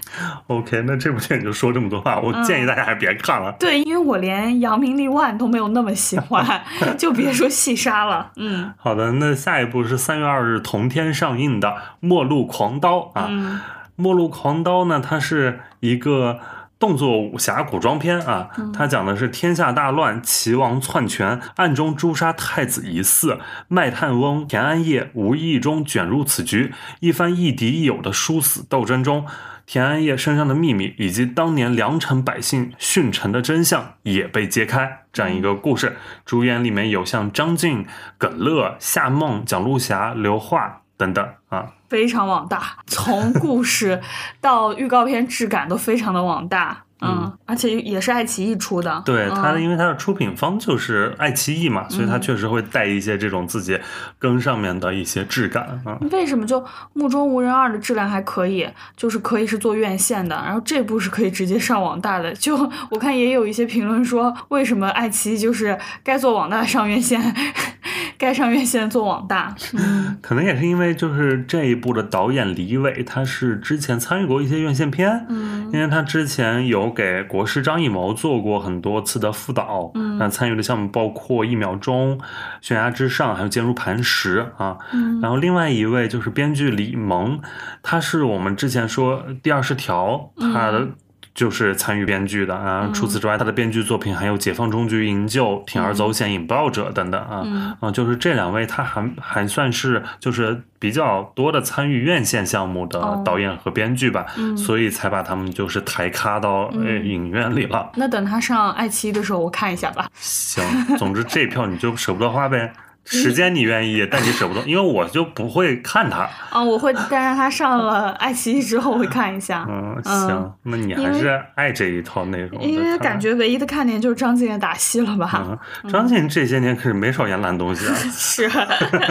[0.47, 3.53] OK，那这部电影就说这么多吧，我建议大家还别看了。
[3.59, 6.63] 对，因为我连扬名立万都没有那么喜欢，
[6.97, 8.31] 就别说细沙了。
[8.37, 11.69] 嗯好的，那下一部是三月二日同天上映的
[12.01, 13.61] 《末路狂刀》啊，嗯
[13.97, 16.41] 末路狂刀》呢，它是一个
[16.79, 29.27] 动作武侠古装片啊，它讲的是天下大乱，齐王篡权，暗中诛杀太子疑似，卖炭翁田安业无意中卷入此局，一番亦敌亦友的殊死斗争中。
[29.67, 35.97] 田安业身上的秘密，以及当年良辰百姓殉臣的真相也被揭开，这样一个故事。
[36.27, 37.87] 主演里面有像张晋、
[38.19, 41.73] 耿乐、夏梦、蒋璐霞、刘桦等等啊。
[41.95, 44.03] 非常往大，从故事
[44.41, 46.84] 到预告片质感都非常的往大。
[47.05, 49.03] 嗯，而且也是爱奇艺出的。
[49.05, 53.79] 对它，嗯因为它的出品方就是爱奇艺嘛，所以它确实会带一些这种自己
[54.19, 55.99] 更上面的一些质感啊。
[56.11, 56.61] 为什么就
[56.93, 62.33] 《目中无人二》的质量还可以，就是可以是做院线的，然后这部是可以直接上网大的。
[62.35, 62.57] 就
[62.91, 67.21] 我看也有一些评论说，为什么爱奇艺就是该做网大上院线，
[68.19, 69.55] 该上院线做网大？
[69.75, 82.17] 嗯 可能也是因为就是这一部的导演李伟，他是之前参与过一些院线片，嗯因为他之前有给国师张艺谋做过很多次的辅导，嗯那参与的项目包括《一秒钟》
[82.61, 84.79] 《悬崖之上》还有《坚如磐石》啊。
[84.93, 87.41] 嗯然后另外一位就是编剧李萌，
[87.83, 90.89] 他是我们之前说《第二十条》他的。
[91.35, 107.91] 就是参与编剧的啊，除此之外，他的编剧作品还有《解放中局营救》《铤而走险》《引爆者》等等啊，嗯啊，就是这两位，他还还算是就是比较多的参与院线项目的哦导演和编剧吧，嗯所以才把他们就是抬咖到、影院里了。
[107.97, 110.09] 那等他上爱奇艺的时候，我看一下吧。
[110.15, 110.63] 行，
[110.97, 112.73] 总之这票你就舍不得花呗。
[113.05, 116.29] 时间你愿意，但你舍不得，因为我就不会看它。
[116.51, 119.67] 啊，我会，但是他上了爱奇艺之后我会看一下。
[119.69, 122.63] 嗯，嗯行，那你还是爱这一套内容。
[122.63, 125.59] 因为感觉唯一的看点就是张晋的打戏了吧？
[125.85, 128.51] 嗯，张晋这些年可是没少演烂东西啊， 是，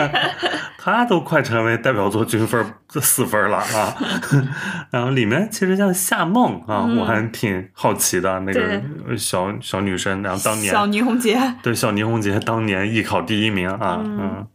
[0.78, 2.66] 他都快成为代表作均分
[3.02, 3.96] 四分了啊。
[4.92, 8.82] 然后里面其实像夏梦啊，嗯我还挺好奇的，那个
[9.18, 14.48] 小小女生，然后当年小倪虹洁对小倪虹洁当年艺考第一名啊，嗯。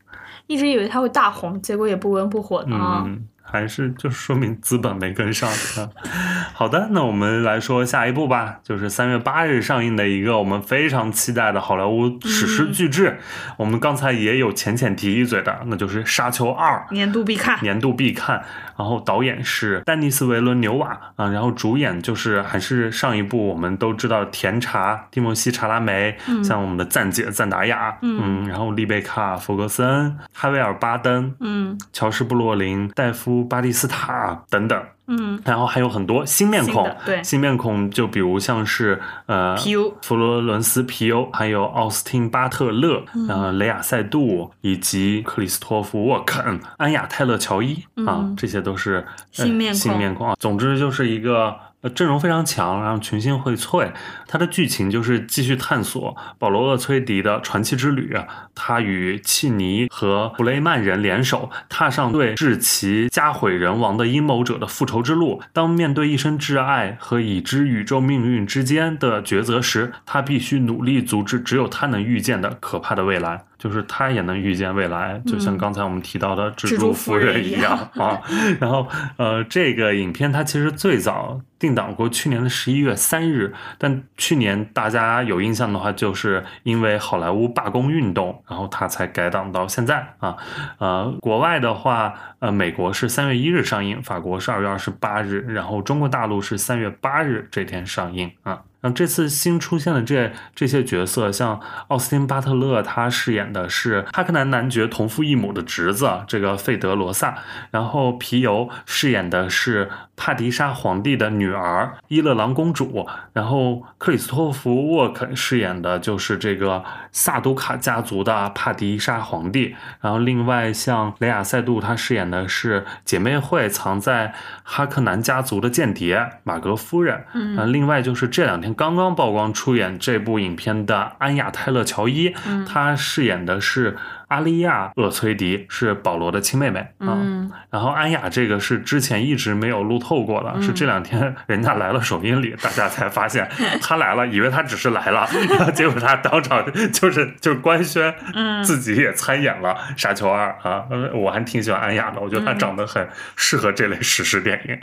[0.46, 3.04] 一直以为他会大红，结果也不温不火的啊。
[3.06, 5.88] 嗯，还是就说明资本没跟上啊。
[6.54, 13.18] 好的，那我们来说下一步吧，就是三月八日上映的一个我们非常期待的好莱坞史诗巨制。
[13.56, 16.86] 我们刚才也有浅浅提一嘴的，那就是《沙丘二》。
[16.92, 18.42] 年度必看，年度必看，
[18.76, 34.82] 然后导演是丹尼斯·维伦纽瓦啊，然后主演就是还是上一部我们都知道的甜茶蒂莫西·查拉梅，像我们的赞姐赞达亚，嗯然后丽贝卡·弗格森、哈维尔·巴登、嗯乔什·布洛林、戴夫·巴蒂斯塔等等。
[35.10, 47.74] 嗯，然后还有很多新面孔对新面孔就比如像是呃皮尤佛罗伦斯皮尤，还有奥斯汀巴特勒，嗯然后雷亚塞杜，以及克里斯托弗沃肯、安雅泰勒乔伊
[48.06, 49.06] 啊嗯，这些都是
[49.38, 50.36] 呃新面孔新面孔啊。
[50.38, 51.56] 总之就是一个。
[51.80, 53.92] 呃，阵容非常强，然后群星荟萃。
[54.26, 58.16] 它的剧情就是继续探索保罗·厄崔迪的传奇之旅。
[58.54, 65.40] 他与契尼和布雷曼人联手，踏上对致其家毁人亡的阴谋者的复仇之路。
[65.52, 73.44] 当面对一生挚爱和已知宇宙命运之间的抉择时，他必须努力阻止只有他能预见的可怕的未来。
[73.58, 78.20] 就是他也能预见未来，就像刚才我们提到的蜘蛛夫人一样啊。
[78.60, 90.36] 然后，呃，这个影片它其实最早定档过去年的十一月三日，但去年大家有印象的话，就是因为好莱坞罢工运动，然后它才改档到现在啊。
[90.78, 98.62] 呃，国外的话，呃，美国是三月一日上映，法国是二月二十八日，然后中国大陆是三月八日这天上映啊。
[98.80, 107.34] 然后这次新出现的这这些角色，像奥斯汀·巴特勒，他饰演的是哈克南男爵同父异母的侄子，这个费德罗萨；
[107.72, 127.24] 然后皮尤饰演的是帕迪莎皇帝的女儿伊勒朗公主；然后克里斯托弗·沃肯饰演的就是这个萨都卡家族的帕迪莎皇帝；然后另外像雷亚塞杜，他饰演的是姐妹会藏在哈克南家族的间谍马格夫人。
[127.34, 133.96] 嗯呃，另外就是这两天刚刚曝光出演这部影片的安雅泰勒乔伊，嗯她饰演的是
[134.28, 137.16] 阿利亚厄崔迪，是保罗的亲妹妹啊。
[137.16, 143.48] 嗯然后安雅这个是之前一直没有路透过的，是这两天人家来了首映礼，大家才发现
[143.82, 145.28] 他来了，以为他只是来了，
[145.74, 150.84] 结果他当场就是就是官宣嗯自己也参演了《沙丘二》啊。
[150.90, 154.78] 呃我还挺喜欢安雅的，我觉得她长得很适合这类史诗电影。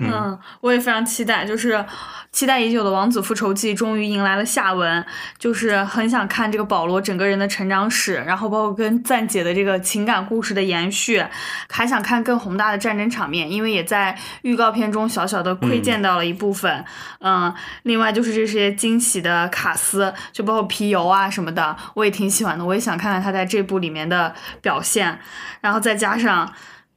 [0.00, 1.84] 嗯，我也非常期待，就是
[2.30, 5.04] 期待已久的《王子复仇记》终于迎来了下文，
[5.38, 11.22] 就是很想看这个保罗整个人的成长史，然后包括跟赞姐的这个情感故事的延续，
[11.68, 16.84] 还想看更宏大的战争场面，因为也在预告片中小小的窥见到了一部分。
[17.20, 25.18] 嗯另外就是这些惊喜的卡司，就包括皮尤啊什么的，我也挺喜欢的，我也想看看他在这部里面的表现，
[25.60, 26.52] 然后再加上。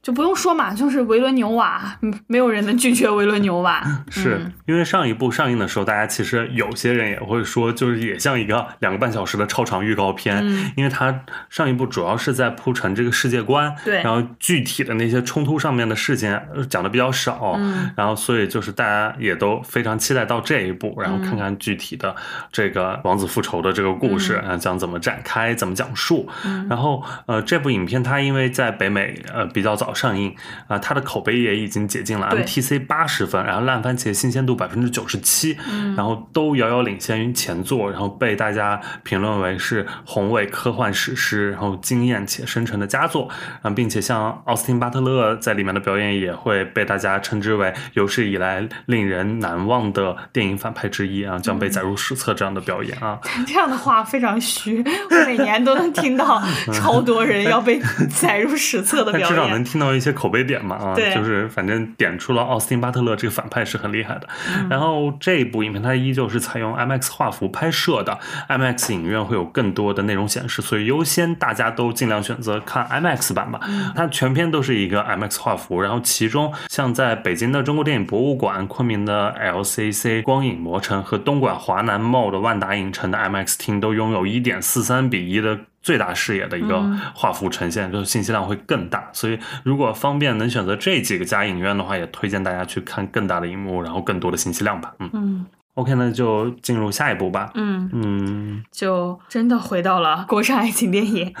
[0.06, 3.82] 就不用说嘛，就是维伦纽瓦，嗯没有人能拒绝维伦纽瓦。
[4.08, 22.14] 是嗯因为上一部上映的时候，大家其实有些人也会说，就是也像一个两个半小时的超长预告片，嗯因为它上一部主要是在铺陈这个世界观，对然后具体的那些冲突上面的事情呃讲的比较少，嗯然后所以就是大家也都非常期待到这一步，然后看看具体的
[22.52, 26.28] 这个王子复仇的这个故事，啊、将怎么展开，怎么讲述。
[26.44, 30.36] 嗯然后呃，这部影片它因为在北美呃比较早上映
[30.68, 43.28] 啊、它的口碑也已经解禁了，MTC 八十分，然后烂番茄新鲜度百分之九十七，嗯然后都遥遥领先于前作，然后被大家评论为是宏伟科幻史诗，然后惊艳且深沉的佳作
[43.62, 53.18] 啊，并且像奥斯汀巴特勒在里面的表演也会被大家称之为有史以来令人难忘的电影反派之一啊，将被载入史册这样的表演啊。
[53.46, 56.42] 这样的话非常虚，我每年都能听到
[56.72, 57.80] 超多人要被
[58.14, 59.66] 载入史册的 表演至少能。
[59.66, 64.28] 听到一些口碑点嘛啊，对就是反正点出了奥斯汀巴特勒这个反派是很厉害的。
[64.56, 68.18] 嗯然后这一部影片它依旧是采用 IMAX 画幅拍摄的
[68.48, 73.60] ，IMAX 影院会有更多的内容显示，所以优先大家都尽量选择看 IMAX 版吧。
[73.68, 89.08] 嗯它全片都是一个 IMAX 画幅，然后其中像在北京的中国电影博物馆、昆明的 LCC 光影魔城和东莞华南 Mall 的万达影城的 IMAX 厅都拥有1.43比1的最大视野的一个嗯画幅呈现，就是信息量会更大。
[89.12, 94.92] 所以如果方便能选择这几个家影院的话，也推荐大家去看更大的荧幕，然后更多的信息量吧。
[94.98, 97.52] 嗯嗯，OK，那就进入下一步吧。
[97.54, 101.32] 嗯，嗯，就真的回到了国产爱情电影。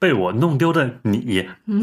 [0.00, 1.82] 被我弄丢的你，嗯，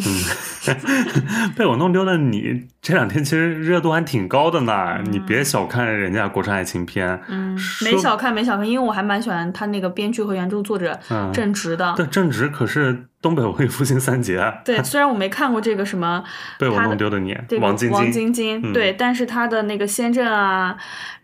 [1.55, 4.99] 被我弄丢的你，这两天其实热度还挺高的呢。
[5.03, 11.29] 你别小看人家国产爱情片，嗯，没小看没小看，因为我还蛮喜欢他那个编剧和原著作者嗯。
[11.33, 11.93] 郑直的。
[11.97, 16.23] 对，正直可是东北文艺复兴三杰，对， 虽然我没看过这个什么
[16.57, 17.97] 被我弄丢的你，这个王晶晶。
[17.97, 18.71] 王、晶晶，嗯。
[18.71, 20.75] 对，但是他的那个先正啊，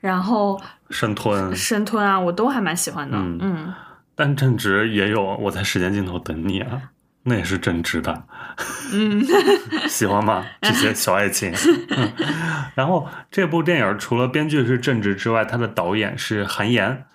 [0.01, 3.17] 然后生吞，生吞啊，我都还蛮喜欢的。
[3.17, 3.37] 嗯。
[3.41, 3.73] 嗯
[4.15, 6.81] 但正直也有我在时间尽头等你啊，
[7.23, 8.23] 那也是正直的，
[8.93, 9.23] 嗯
[9.87, 10.45] 喜欢吗？
[10.61, 11.53] 这些小爱情。
[11.89, 12.11] 嗯、
[12.75, 17.05] 然后这部电影除了编剧是正直之外，他的导演是韩延，嗯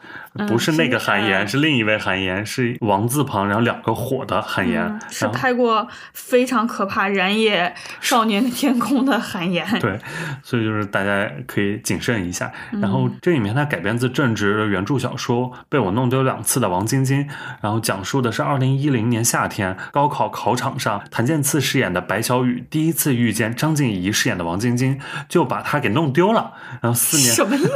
[0.49, 4.82] 不是那个韩延，是是另一位韩延，是王字旁然后两个火的韩延。
[4.82, 9.66] 嗯，是拍过非常可怕《燃野少年的天空》的韩延。
[9.80, 9.99] 对，
[10.43, 12.53] 所以就是大家可以谨慎一下。
[12.72, 17.24] 然嗯后这里面它改编自正直的原著小说《被我弄丢两次的王晶晶》，
[17.61, 26.53] 然后讲述的是二零一零年夏天高考考场上，谭健次饰演的白小雨第一次遇见张婧仪饰演的王晶晶，就把她给弄丢了。
[26.80, 27.72] 然后四年什么意思？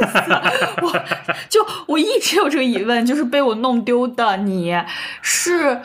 [0.81, 1.05] 我
[1.49, 4.75] 就我一直有这个疑问，就是被我弄丢的你
[5.21, 5.81] 是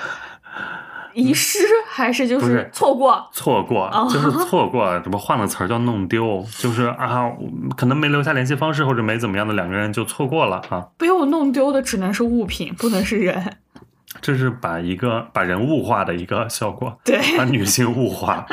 [1.14, 3.26] 遗失还是就是错过？
[3.32, 6.44] 错过，哦就是 错过，怎么换了词儿叫弄丢？
[6.58, 7.30] 就是啊，
[7.74, 10.88] 可能没留下联系方式或者没怎么样的两个人就错过了啊。
[10.98, 13.56] 被我弄丢的只能是物品，不能是人。
[14.20, 18.46] 这是把一个把人物化的一个效果，对把女性物化。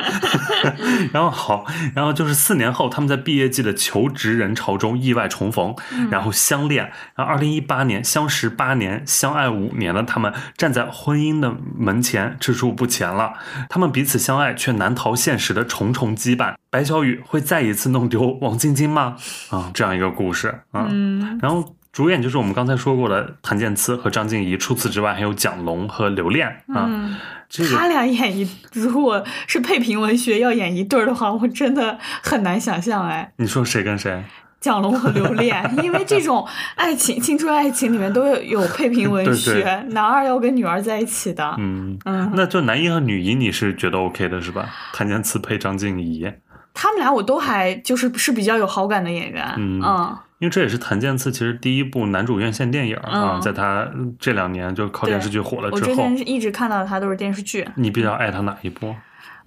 [1.12, 5.76] 然后好，然后就是四年后，他们在毕业季的求职人潮中意外重逢，
[6.10, 6.92] 然后相恋。
[7.16, 13.34] 然后二零一八年相识八年，相爱五年的他们站在婚姻的门前，踟蹰不前了。
[13.70, 16.56] 他们彼此相爱，却难逃现实的重重羁绊。
[16.70, 19.16] 白小雨会再一次弄丢王晶晶吗？
[19.50, 20.88] 啊，这样一个故事啊。
[20.90, 26.88] 嗯然后主演就是我们刚才说过的谭健次和张婧仪，除此之外还有蒋龙和刘恋啊。
[26.90, 27.16] 嗯，
[27.48, 33.32] 这个他俩演一，如果是配平文学要演一对儿的话，我真的很难想象哎。
[33.38, 34.24] 你说谁跟谁？
[34.60, 41.54] 蒋龙和刘恋， 因为这种爱情、青春爱情里面都有有配平文学，对对男二要跟女二在一起的。
[41.60, 44.68] 嗯，嗯，那就男一和女一，你是觉得 OK 的是吧？
[44.94, 46.28] 谭健次配张婧仪，
[46.74, 49.46] 他们俩我都还就是是比较有好感的演员。
[49.58, 53.90] 嗯嗯因为这也是谭健次其实第一部男主院线电影啊，嗯在他
[54.20, 57.66] 这两年就靠电视剧火了之后我之前，是一直看到他都是电视剧。
[57.76, 58.94] 你比较爱他哪一部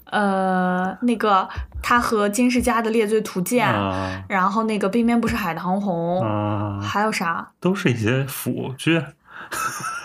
[0.06, 1.46] 呃，那个
[1.82, 6.80] 他和金世佳的《猎罪图鉴》啊然后那个《冰面不是海棠红》啊？
[6.80, 7.46] 还有啥？
[7.60, 9.02] 都是一些腐剧。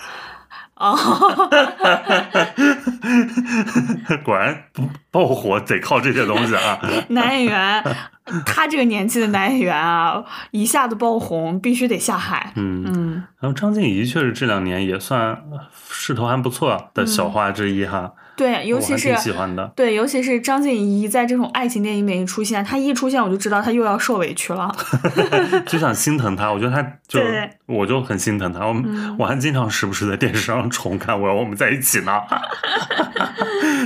[0.81, 0.97] 哦，
[4.25, 4.63] 果然
[5.11, 6.79] 爆火得靠这些东西啊！
[7.09, 7.83] 男演员
[8.45, 12.51] 他这个年纪的男演员啊，一下子爆红，必须得下海。
[12.55, 15.37] 嗯，嗯，然后张婧仪确实这两年也算
[15.89, 19.71] 势头还不错的小花之一哈，对，尤其是喜欢的。
[19.75, 24.73] 对，尤其是张婧仪在这种爱情电影里面一出现，她一出现我就知道她又要受委屈了。
[25.67, 32.19] 就想心疼她，我觉得她就对我就很心疼他，我、嗯我还经常时不时在电视上重看《我要我们在一起》呢。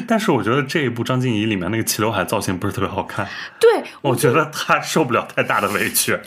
[0.07, 3.27] 但是我觉得这一部张婧仪里面那个齐刘海造型不是特别好看，
[3.59, 6.17] 对，我觉得她受不了太大的委屈。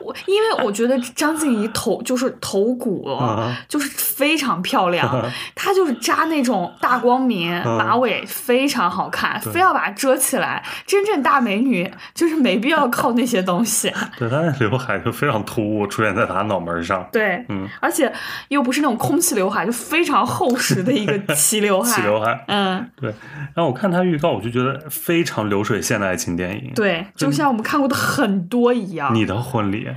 [0.00, 10.62] 我因为我觉得张婧仪头就是头骨啊就是非常漂亮，她就是扎那种大光明马尾，非常好看，非要把它遮起来。
[10.86, 13.92] 真正大美女就是没必要靠那些东西。
[14.18, 17.08] 对，她的刘海就非常突兀，出现在她脑门上。
[17.12, 18.12] 对，嗯，而且
[18.48, 21.96] 又不是那种空气刘海，就非常厚实的一个 齐刘海。
[21.96, 22.44] 齐刘海。
[22.48, 23.10] 嗯，对，
[23.54, 29.14] 然后我看他预告，我就觉得非常流水线的爱情电影。，对，就像我们看过的很多一样。
[29.14, 29.88] 你的婚礼，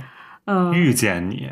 [0.46, 1.48] 嗯遇见你，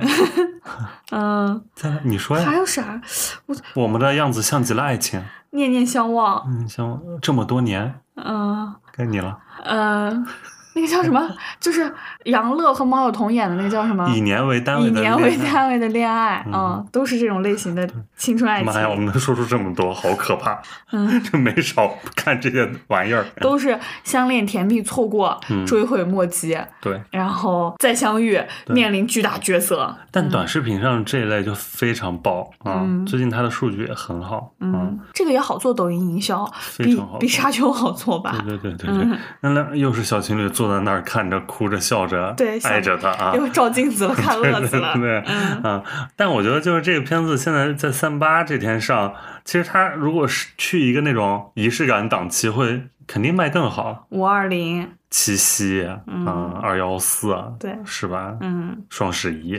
[1.13, 3.01] 嗯，在你说呀，还有啥？
[3.47, 5.23] 我我们的样子像极了爱情。
[5.53, 6.45] 念念相望。
[6.47, 9.39] 嗯，相望这么多年，嗯该你了。
[9.65, 10.25] 嗯，
[10.75, 11.21] 那个叫什么？
[11.61, 11.93] 就是
[12.25, 14.09] 杨乐和毛晓彤演的那个叫什么？
[14.15, 20.61] 以年为单位以年为单位的恋爱，嗯嗯，都是这种类型的青春爱情妈呀，我，们能说出这么多，好可怕！
[20.93, 23.25] 嗯， 就没少看这些玩意儿。
[23.41, 29.95] 都是相恋甜蜜错过，嗯追悔莫及，对，然后再相遇，面临巨大抉择。
[30.11, 32.81] 但短视频上这一类就非常爆啊！
[32.85, 36.45] 嗯最近它的数据也很好，嗯，这个也好做抖音营销，
[36.79, 38.37] 比非常好做比沙丘好做吧？
[38.45, 43.33] 对对对对对嗯，那那又是小情侣坐在那儿看着，哭着笑着，对笑爱着他啊。
[43.35, 44.93] 又照镜子了， 看乐子了。
[44.93, 45.83] 对对，嗯啊！
[46.15, 54.07] 但我觉得就是这个片子现在在三八这天上，其实他如果是去一个那种仪式感档期，会肯定卖更好。
[54.11, 56.27] 五二零，七夕啊，嗯。
[56.63, 58.37] 二幺四啊，对是吧？
[58.41, 59.59] 嗯， 双十一，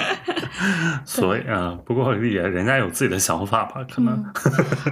[1.04, 4.24] 所以啊，不过也人家有自己的想法吧，可能。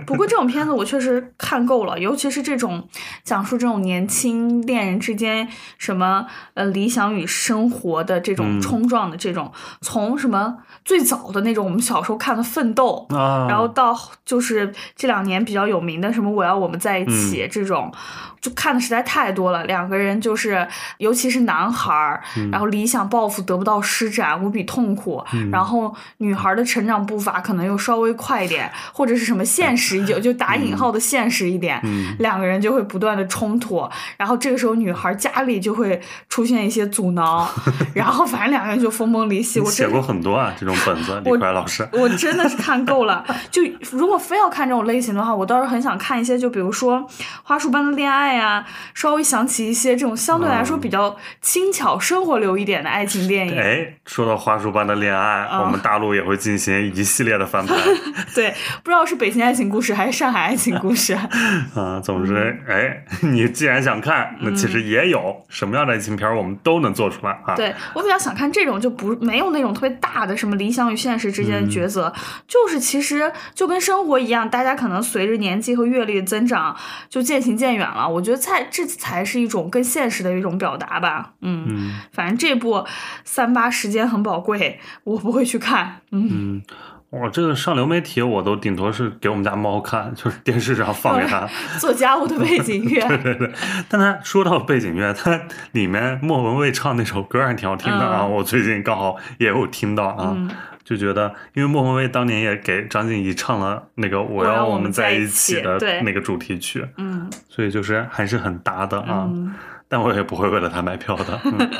[0.06, 2.86] 不过这种片子我确实看够了，尤其是这种
[3.22, 8.60] 讲述这种年轻恋人之间什么呃理想与生活的这种嗯。
[8.60, 9.50] 冲撞的这种，
[9.80, 17.92] 从什么最早的那种我们小时候看的《奋斗》啊，然后到就是这两年比较有名的什么《我要我们在一起》这种，
[18.40, 19.64] 就看的实在太多了。
[19.64, 20.66] 两个人就是，
[20.98, 25.22] 尤其是男孩儿，然后理想抱负得不到施展，无比痛苦。
[25.50, 31.80] 然后女孩的成长步伐可能又稍微快一点，或者是什么现实一点，就打引号的现实一点，
[32.18, 33.88] 两个人就会不断的冲突。
[34.16, 37.48] 然后这个时候女孩家里就会出现一些阻挠，
[37.94, 39.60] 然后反正两个人就分崩离 析。
[39.60, 41.86] 我写过很多啊这种本子，李我逵老师。
[41.92, 43.24] 我真的是看够了。
[43.50, 46.98] 就如果非要看这种类型的话，我倒是很想看一些，就比如说
[47.42, 48.64] 《花束般的恋爱》呀，
[48.94, 53.58] 稍微想起一些这种相对来说比较轻巧、生活流一点的爱情电影。
[53.58, 57.74] 哎，说到花束般的恋爱，啊我们大陆也会进行一系列的翻拍
[58.34, 61.14] 对，不知道是北京爱情故事还是上海爱情故事。
[61.74, 62.00] 啊。
[62.02, 67.54] 总之，哎， 你既然想看，那其实也有什么样的爱情片儿，我们都能做出来啊。
[67.54, 72.12] 对我比较想看这种，就不没有那种特别大的什么理想与现实之间的抉择，
[72.48, 76.76] 就是其实就跟生活一样，大家可能随着年纪和阅历的增长
[77.08, 78.08] 就渐行渐远了。
[78.08, 81.32] 我觉得才这才是一种更现实的一种表达吧。
[81.40, 82.84] 嗯，嗯反正这部
[83.24, 86.00] 三八时间很宝贵，我不会去看。
[86.10, 86.62] 嗯，嗯，
[87.10, 91.48] 我这个上流媒体我都顶多是给我们家猫看，就是电视上放给它。
[91.78, 93.00] 做家务的背景乐。
[93.08, 93.52] 对对对，
[93.88, 95.40] 但他说到背景乐，它
[95.72, 100.50] 里面莫文蔚唱那首歌还挺好听的啊，嗯我最近刚好也有听到啊，嗯
[100.90, 109.54] 就觉得因为莫文蔚当年也给张婧仪唱了那个《我要我们在一起》的那个主题曲，嗯所以就是还是很搭的啊，嗯，
[109.86, 111.40] 但我也不会为了他买票的。
[111.46, 111.70] 嗯、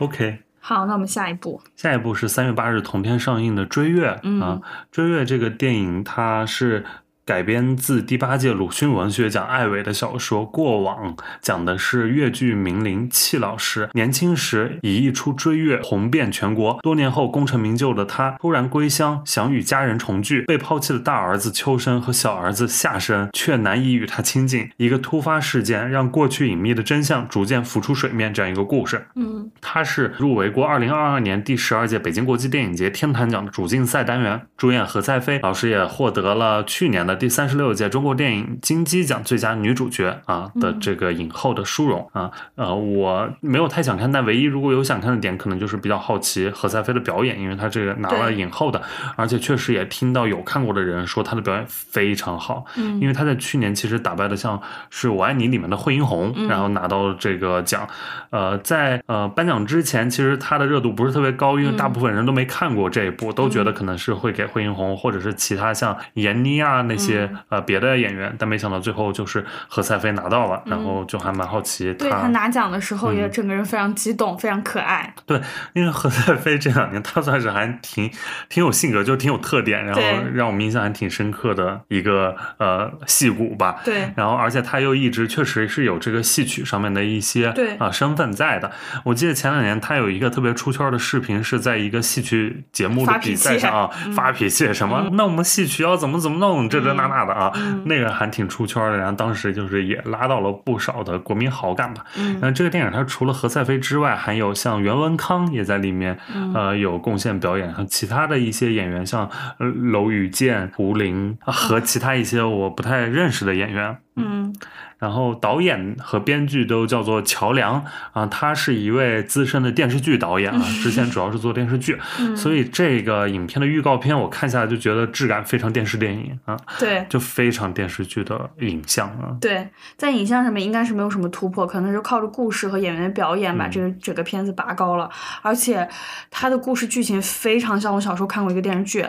[0.00, 0.38] OK。
[0.64, 1.60] 好，那我们下一步。
[1.74, 4.60] 下一步是三月八日同天上映的《追月》嗯啊，
[4.92, 6.84] 《追月》这个电影它是
[7.24, 29.06] 改编自第八届鲁迅文学奖艾伟的小说《过往》，讲的是越剧名伶戚老师年轻时以一出《追月》红遍全国，多年后功成名就的他突然归乡，想与家人重聚，被抛弃的大儿子秋生和小儿子夏生却难以与他亲近，一个突发事件让过去隐秘的真相逐渐浮出水面，这样一个故事。
[29.14, 42.30] 嗯他是入围过二零二二年第十二届北京国际电影节天坛奖的主竞赛单元，主演何赛飞老师也获得了去年的了第三十六届中国电影金鸡奖最佳女主角啊的这个影后的殊荣啊。
[42.54, 48.80] 呃，我没有太想看，但唯一如果有想看的点，可能就是比较好奇何赛飞的表演，因为她这个拿了影后的，
[49.16, 52.64] 而且确实也听到有看过的人说她的表演非常好。
[52.76, 54.60] 嗯，因为她在去年其实打败的像
[54.90, 57.86] 是《我爱你》里面的惠英红，然后拿到这个奖。
[58.30, 75.14] 呃，在呃颁奖之前，其实她的热度不是特别高，因为大部分人都没看过这一部，都觉得可能是会给惠英红或者是其他像闫妮啊那些呃别的演员，但没想到最后就是何赛飞拿到了，然后就还蛮好奇对他拿奖的时候也整个人非常激动，非常可爱。
[75.26, 75.40] 对，
[75.72, 78.10] 因为何赛飞这两年他算是还挺
[78.48, 80.00] 挺有性格，就挺有特点，然后
[80.32, 83.80] 让我们印象还挺深刻的一个呃戏骨吧。
[83.84, 88.70] 对，然后而且他又一直确实是有这个戏曲上面的一些对啊身份在的。
[89.04, 97.52] 我记得前两年他有一个特别出圈的视频，是在一个戏曲节目的比赛上啊 发脾气什么，那我们戏曲要怎么怎么弄，这这那那的啊，
[97.84, 98.98] 那个还挺出圈的。
[98.98, 102.04] 然后当时就是也拉到了不少的国民好感吧。
[102.16, 106.18] 嗯，那这个电影它除了何赛飞之外，还有像袁文康也在里面，
[106.54, 109.28] 呃，有贡献表演，和其他的一些演员，像
[109.58, 113.96] 娄宇健、胡林和其他一些我不太认识的演员。
[114.16, 114.54] 嗯。
[115.02, 121.98] 然后导演和编剧都叫做乔梁啊，他是一位资深的电视剧导演啊，之前主要是做电视剧，
[122.36, 129.36] 所以这个影片的预告片我看下来就觉得质感非常电视电影啊，对，就非常电视剧的影像啊。
[129.40, 135.10] 对，在影像上面应该是没有什么突破，可能就靠着故事和演员的表演把这个整个片子拔高了，
[135.42, 135.88] 而且
[136.30, 139.04] 他的故事剧情非常像我小时候看过一个电视剧。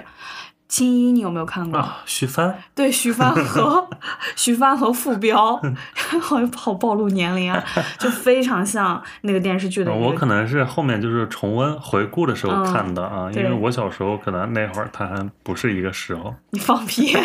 [0.73, 1.77] 青衣，你有没有看过？
[1.77, 3.87] 啊徐帆，对，徐帆和
[4.35, 5.61] 徐帆和傅彪
[6.19, 7.63] 好好暴露年龄啊，
[7.99, 9.93] 就非常像那个电视剧的。
[9.93, 16.33] 我可能是后面就是重温回顾的时候看的啊，因为我小时候可能那会儿他还不是一个时候。
[16.49, 17.15] 你放屁！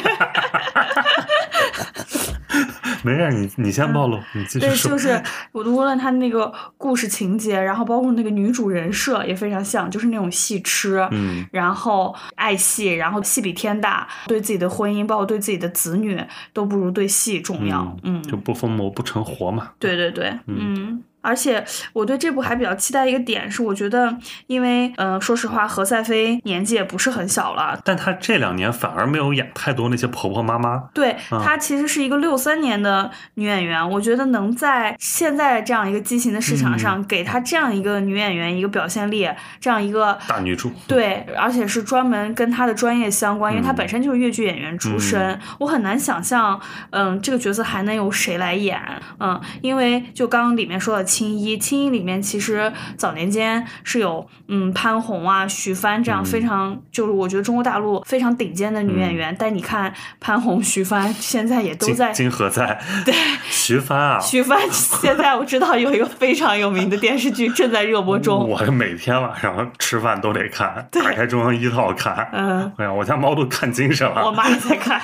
[3.02, 4.90] 没事，你你先暴露，你继续说。
[4.90, 5.22] 对，就是
[5.52, 16.20] 我无论他那个故事情节，然后包括那个女主人设也非常像，就是那种戏痴，嗯，然后爱戏，然后戏比天大，对自己的婚姻，包括对自己的子女，
[16.52, 19.70] 都不如对戏重要，嗯，就不疯魔不成活嘛。
[19.78, 21.02] 对对对，嗯。
[21.20, 24.16] 而且我对这部还比较期待一个点是，我觉得，
[24.46, 30.88] 因为，嗯，说实话，何赛飞年纪也不是很小了，但她这两年反而没有演太多那些婆婆妈妈。
[30.94, 39.28] 对，她其实是一个六三年的女演员，我觉得能在现在这样一个畸形的市场上，给她这样一个女演员一个表现力，
[39.60, 40.70] 这样一个大女主。
[40.86, 46.58] 对，而且是专门跟她的专业相关，因为她本身就是越剧演员出身，我很难想象，
[46.90, 48.80] 嗯，这个角色还能由谁来演，
[49.18, 51.07] 嗯，因为就刚刚里面说的。
[51.08, 62.78] 青衣，青衣里面其实早年间是有嗯潘虹啊、徐帆这样非常就是我觉得中国大陆非常顶尖的女演员，但你看潘虹、徐帆现在也都在金河在。
[63.04, 63.14] 对。
[63.50, 75.00] 徐帆啊，徐帆现在我知道有一个非常有名的电视剧正在热播中， 我每天晚上吃饭都得看，打开中央一套看，嗯，哎呀，我家猫都看精神了，我妈也在看，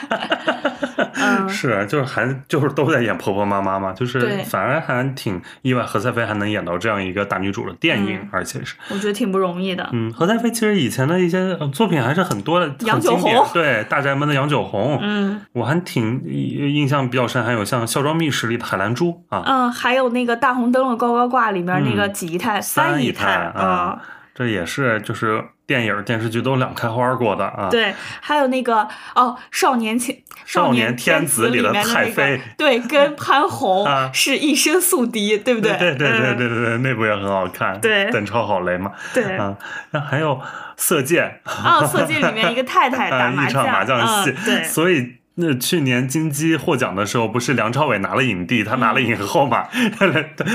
[1.15, 5.85] 嗯，是就是还就是都在演婆婆妈妈嘛，就是反而还挺意外。
[5.85, 9.89] 何赛飞还能演到这样一个大女主的电影，而且是我觉得挺不容易的。
[9.93, 17.45] 嗯，何赛飞其实以前的一些作品还是很多的，杨九红对《大宅门》的杨九红，嗯，我还挺印象比较深。
[17.45, 24.01] 还有像《孝庄秘史》里的海兰珠啊，嗯，还有那个《大红灯笼高高挂》里面那个几姨太、三姨太啊，
[24.35, 25.45] 这也是就是。
[25.67, 27.69] 电影、电视剧都两开花过的啊！
[27.71, 35.73] 对，还有那个哦，《少年天少年天子》里的太妃，对，跟潘虹是一生宿敌，对不对？
[35.79, 39.57] 对对对对对对，那部也很好看，对，邓超好雷嘛，对啊，
[39.91, 40.37] 那还有
[40.77, 45.17] 《色戒》啊，《色戒》里面一个太太 打麻将，麻将戏，对，所以。
[45.37, 49.67] 那去年金鸡获奖的时候，不是梁朝伟拿了影帝，他拿了影后嘛？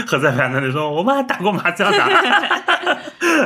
[0.08, 1.98] 何在在那里说：“我们还打过麻将呢。”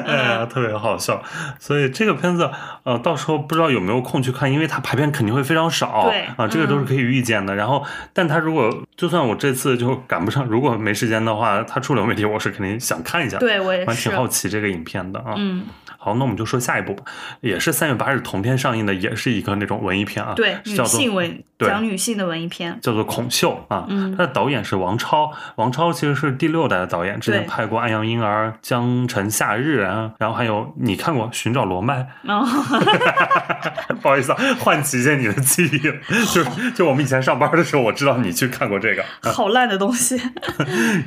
[0.06, 1.22] 哎呀，特别好笑。
[1.60, 2.50] 所以这个片子，
[2.84, 6.08] 呃，到时候不知道有没有空去看，因为它排片肯定会非常少。
[6.10, 7.56] 对啊，这个都是可以预见的。
[7.56, 13.38] 然后，但他如果就算我这次就赶不上，如果没时间的话，他出流媒体，我是肯定想看一下。
[13.40, 15.34] 对我也是，挺好奇这个影片的啊。
[15.38, 15.66] 嗯。
[15.98, 17.04] 好，那我们就说下一部吧，
[17.40, 32.02] 也是三月八日同片上映的，也是一个那种文艺片啊，对，女性文讲女性的文艺片，叫做《孔秀》啊，嗯，它的导演是王超，王超其实是第六代的导演，之前拍过《安阳婴儿》《江城夏日》啊》，然后还有你看过《寻找罗曼》？
[32.28, 32.46] 哦，
[34.02, 35.80] 不好意思啊，唤起一些你的记忆，
[36.34, 36.44] 就
[36.76, 39.04] 就我们以前上班的时候，我知道你去看过这个。
[39.32, 40.20] 好烂的东西。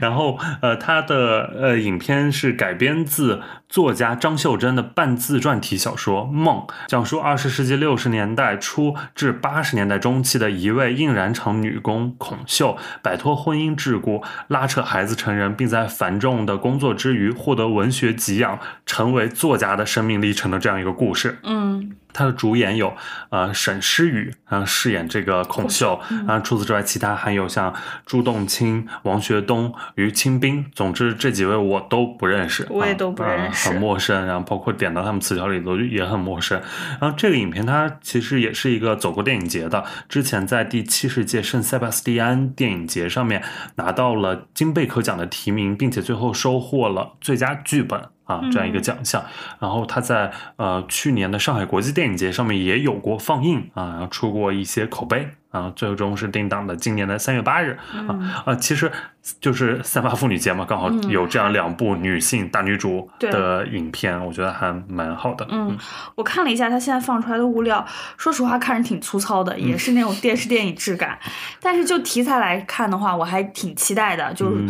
[0.00, 21.40] 然后呃，他的呃影片是改编自作家张秀珍的半自传体小说《梦》，讲述二十世纪六十年代初至八十年代中期的一位印染厂女工孔秀，摆脱婚姻桎梏，拉扯孩子成人，并在繁重的工作之余获得文学给养，成为作家的生命历程的这样一个故事。
[21.42, 22.94] 嗯他的主演有
[23.28, 27.74] 呃沈诗雨，然后饰演这个孔秀，然后除此之外，其他还有像
[28.06, 30.64] 朱栋清、王学东、于清兵。
[30.74, 34.26] 总之这几位我都不认识，我也都不认识啊很陌生。
[34.26, 36.58] 然后包括点到他们词条里头也很陌生。
[36.98, 43.42] 然后这个影片它其实也是一个走过电影节的，之前在第七十届圣塞巴斯蒂安电影节上面
[43.74, 48.15] 拿到了金贝壳奖的提名，并且最后收获了最佳剧本。
[48.26, 49.24] 啊，这样一个奖项，
[49.58, 57.78] 然后他在呃去年的上海国际电影节上面也有过放映啊，然后出过一些口碑啊，最终是定档的今年的三月八日。
[58.08, 58.92] 啊啊，其实
[59.40, 65.46] 就是三八妇女节嘛，刚好有这样两部女性大女主的影片，我觉得还蛮好的。
[65.50, 65.76] 嗯，
[66.14, 67.84] 我看了一下他现在放出来的物料，
[68.16, 71.18] 说实话看着挺粗糙的，也是那种电视电影质感。
[71.60, 74.64] 但是就题材来看的话，我还挺期待的，就是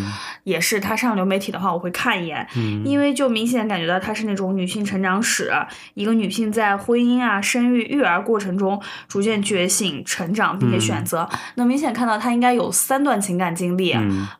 [0.44, 2.46] 也是他上流媒体的话，我会看一眼，
[2.84, 5.52] 因为就明显感觉到它是那种女性成长史，
[5.94, 11.28] 一个女性在婚姻啊、生育、育儿过程中逐渐觉醒、成长，并且选择。
[11.56, 13.94] 能明显看到她应该有三段情感经历，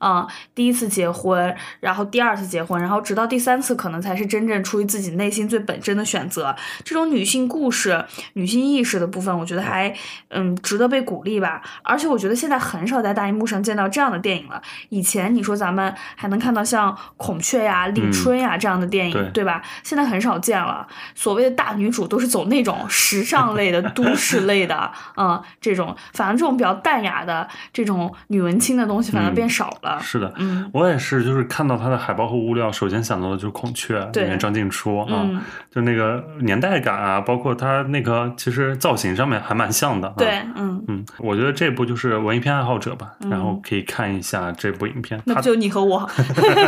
[0.07, 6.55] 嗯，第一次结婚，然后第二次结婚，然后直到第三次可能才是真正出于自己内心最本真的选择。
[6.85, 8.05] 这种女性故事、
[8.35, 9.93] 女性意识的部分，我觉得还
[10.29, 11.61] 嗯值得被鼓励吧。
[11.83, 14.63] 而且我觉得现在很少在大荧幕上见到这样的电影了。
[14.91, 19.17] 以前你说咱们还能看到像孔雀呀、立春呀这样的电影。
[19.17, 19.63] 对对吧？
[19.83, 20.87] 现在很少见了。
[21.15, 29.96] 所谓的大女主都是走那种时尚类的、都市类的，嗯，这种反正这种比较淡雅的这种女文青的东西反而变少了。
[30.01, 35.41] 是的，嗯，我也是，就是看到它的海报和物料，首先想到的就是孔雀里面张静初啊，嗯
[35.71, 40.09] 就那个年代感啊，包括它那个其实造型上面还蛮像的。
[40.09, 45.21] 啊、对，嗯，嗯，我觉得这部就是文艺片爱好者吧，然后可以看一下这部影片。
[45.27, 46.09] 它那就你和我？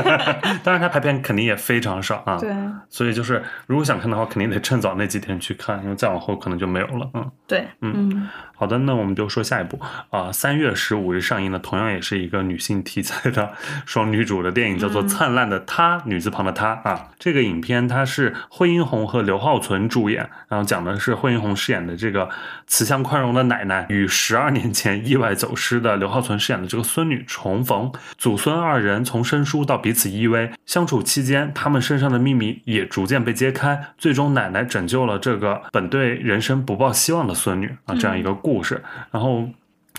[0.63, 2.37] 当然，它排片肯定也非常少啊。
[2.39, 2.51] 对
[2.91, 7.09] 所以就是如果想看的话，肯定得趁早那几天去看，因为再往后可能就没有了。
[7.15, 9.79] 嗯，对，嗯好的，那我们就说下一部
[10.11, 13.53] 啊，三、月十五日上映的，同样也是一个女性题材的
[13.87, 17.09] 双女主的电影，叫做《灿烂的她》，女字旁的她啊。
[17.19, 22.29] 这个影片它是惠英红和刘浩存主演，然后讲的是惠英红饰演的这个
[22.67, 38.83] 慈祥宽容的奶奶与十二年前意外走失的刘浩存饰演的这个孙女重逢，祖孙二人从生疏到彼此依偎，相处期间，他们身上的秘密也逐渐被揭开，最终奶奶拯救了这个本对人生不抱希望的孙女啊，这样一个故事。
[39.11, 39.49] 然后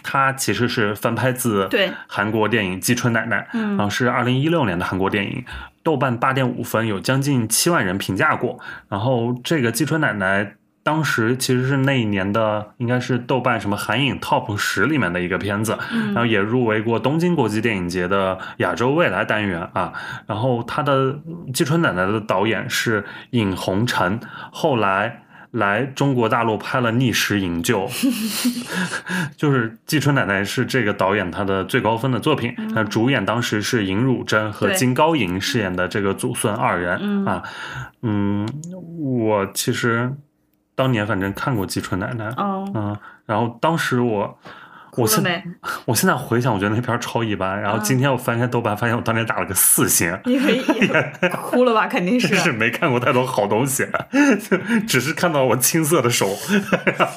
[0.04, 5.44] 它其实是翻拍自对韩国电影《季春奶奶》，嗯然后是二零一六年的韩国电影，
[5.84, 8.60] 豆瓣八点五分，有将近七万人评价过。
[8.88, 10.46] 然后这个《季春奶奶》。
[10.82, 19.94] 当时其实是那一年的，应该是豆瓣什么韩影 Top 十里面的一个片子，然后也入围过东京国际电影节的亚洲未来单元啊。
[20.26, 21.20] 然后他的
[21.54, 24.20] 季春奶奶的导演是尹红尘，
[24.52, 27.88] 后来来中国大陆拍了《逆时营救》，
[29.38, 32.54] 就是季春奶奶是这个导演他的最高分的作品。
[32.76, 37.44] 那、主演当时是尹汝贞和金高银饰演的这个祖孙二人、嗯啊。
[38.02, 38.48] 嗯，
[39.00, 40.14] 我其实
[40.76, 44.40] 当年反正看过季春奶奶，哦，嗯，然后当时我。
[44.96, 45.44] 我现在？
[45.86, 47.60] 我现在回想，我觉得那片儿超一般。
[47.60, 50.62] 然后今天我翻开豆瓣，发现我当年打了个四星，你可以
[51.32, 51.88] 哭了吧？
[51.88, 52.52] 肯定是是。
[52.60, 53.88] 没看过太多好东西，
[54.88, 56.30] 只是看到我青涩的手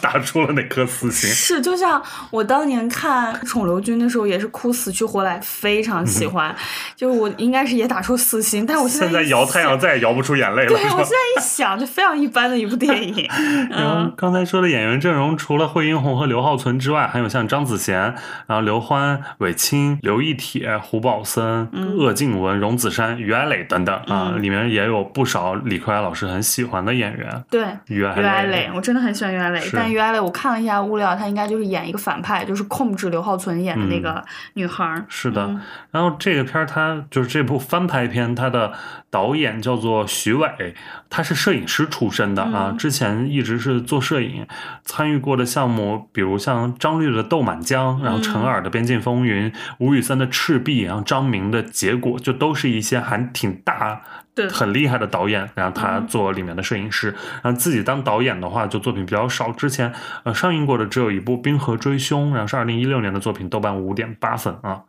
[0.01, 1.29] 打出了那颗四星。
[1.29, 2.01] 是，就像
[2.31, 6.55] 我当年看《宠刘君》的时候，也是哭死去活来，非常喜欢。
[6.95, 13.29] 就是我应该是也打出四星，但我现在现在摇太阳再也摇不出眼泪了，对我现在一想，就非常一般的一部电影。
[13.71, 18.15] 然后嗯，刚才说的演员阵容，除了惠英红和刘浩存之外，还有像张子贤，
[18.47, 27.45] 然后刘欢、韦青、刘亦铁、胡宝森、嗯鄂靖文、荣梓杉、于爱磊等等啊，里面也有不少李逵老师很喜欢的演员。
[27.51, 27.65] 对。
[27.87, 35.05] 于爱于爱磊，我真的很喜欢于爱磊，但于爱磊我看了一下物料，她应该就是演一个反派，就是控制刘浩存演的那个女孩儿。
[35.09, 35.61] 是的，嗯
[35.91, 38.73] 然后这个片儿它就是这部翻拍片，它的
[39.11, 40.75] 导演叫做徐伟，
[41.15, 44.47] 他是摄影师出身的啊，嗯之前一直是做摄影，
[44.83, 54.01] 参与过的项目，比如像张律的《豆满江》，然后陈耳的《边境风云》，吴宇森的《赤壁》，然后张明的《结果》，就都是一些还挺大
[54.35, 59.53] 对很厉害的导演，然后他嗯做里面的摄影师，然后自己当导演的话，就作品比较少。
[59.53, 59.93] 之前
[60.25, 64.83] 呃上映过的只有一部《冰河追凶》，然后是二零一六年的作品，豆瓣五点八分啊。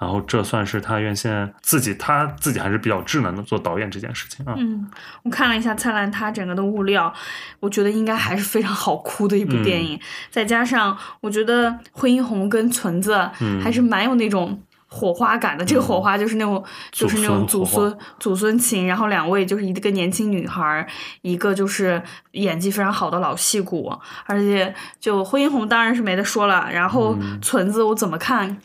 [0.00, 4.54] 然后这算是他原先自己他自己还是比较智能的做导演这件事情啊。
[4.56, 4.88] 嗯，
[5.24, 7.12] 我看了一下《灿烂》，他整个的物料，
[7.58, 10.00] 我觉得应该还是非常好哭的一部电嗯影。
[10.30, 15.64] 再加上我觉得惠英红跟存子嗯还是蛮有那种火花感的。
[15.64, 18.86] 这个火花就是那种，就是那种祖祖孙孙祖孙情。
[18.86, 20.86] 然后两位就是一个年轻女孩，
[21.22, 23.92] 一个就是演技非常好的老戏骨，
[24.26, 26.68] 而且就惠英红当然是没得说了。
[26.72, 28.58] 然后嗯纯子我怎么看？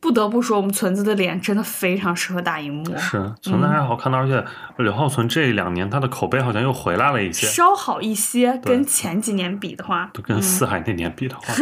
[0.00, 2.84] 不得不说，我们存子的脸真的非常适合大荧幕。
[2.96, 4.44] 是存子还是好看的，而且
[4.78, 7.46] 刘浩存这两年他的口碑好像又回来了一些。
[7.46, 11.56] 稍好一些，跟前几年比的话，就跟四海那年比的话，啊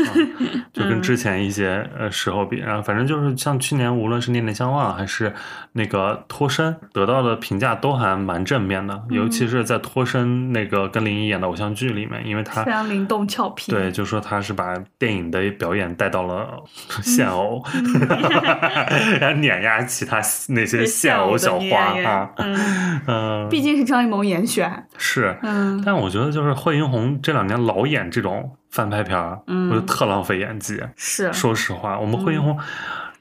[0.72, 5.34] 就跟之前一些呃时候比，然后反正就是像去年，无论是《念念相忘》还是
[5.72, 13.72] 那个脱身，得到的评价都还蛮正面的，尤其是在脱身那个跟林一演的偶像剧里面，因为他非常灵动俏皮。
[13.72, 16.62] 对，就说他是把电影的表演带到了
[17.02, 17.64] 现偶，
[19.20, 29.70] 然后碾压其他那些现偶小花啊，嗯，嗯，毕竟是张艺谋严选，是，嗯，但我觉得就是惠英红这两年老演这种翻拍片儿，嗯。
[29.70, 30.80] 我觉得特浪费演技。
[30.96, 32.58] 是，说实话，我们惠英红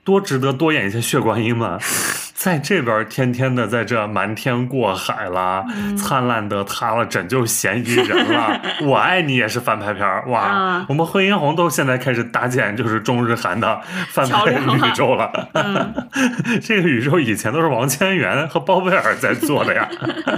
[0.04, 1.78] 多值得多演一些血观音嘛，
[2.36, 10.42] 在这边天天的在这瞒天过海啦，嗯灿烂的他了，拯救嫌疑人啦， 我爱你也是翻拍片儿哇！
[10.42, 15.94] 啊我们惠英红都现在开始搭建就是中日韩的翻拍宇宙了，嗯
[16.62, 19.90] 这个宇宙以前都是王千源和包贝尔在做的呀。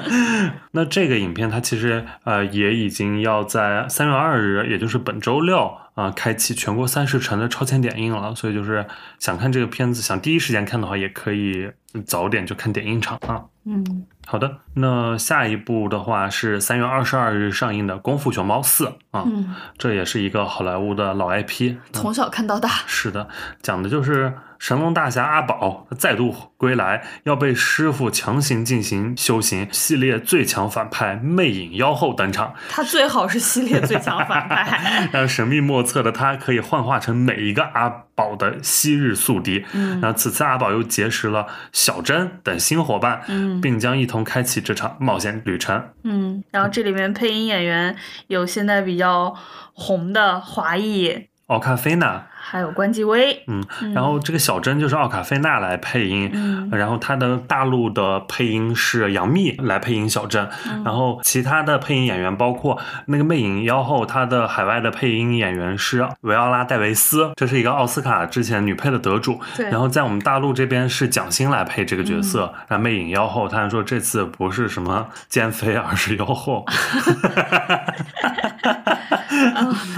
[0.72, 8.36] 那这个影片它其实呃也已经要在三月二日，也就是本周六啊、开启全国三十城的超前点映了。
[8.36, 8.86] 所以就是
[9.18, 11.72] 想看这个片子，想第一时间看的话，也可以
[12.04, 13.44] 早点就看点映场啊。
[13.66, 14.06] 嗯。
[14.26, 23.30] 好的，那下一部的话是三月二十二日上映的《功夫熊猫四》啊，嗯，这也是一个好莱坞的老 IP，从小看到大，是的，
[23.62, 29.68] 讲的就是神龙大侠阿宝再度归来，要被师傅强行进行修行。
[29.72, 35.10] 系列最强反派魅影妖后登场，他最好是系列最强反派。
[35.14, 39.66] 让神秘莫测的他可以幻化成每一个阿宝的昔日宿敌。
[39.74, 45.90] 嗯然后此次阿宝又结识了小珍等新伙伴，嗯并将一同开启这场冒险旅程。
[46.04, 47.96] 嗯，然后这里面配音演员
[48.28, 49.36] 有现在比较
[49.74, 53.44] 红的华裔，奥卡菲娜，还有关继威。
[53.48, 53.62] 嗯，
[53.94, 56.70] 然后这个小珍就是奥卡菲娜来配音，嗯。
[56.72, 60.82] 然后她的大陆的配音是杨幂来配音小珍，嗯。
[60.86, 76.66] 然后其他的配音演员包括那个魅影妖后，她的海外的配音演员是维奥拉戴维斯，这是一个奥斯卡之前女配的得主，对，然后在我们大陆这边是蒋欣来配这个角色，然后魅影妖后，她还说这次不是什么奸妃，而是妖后，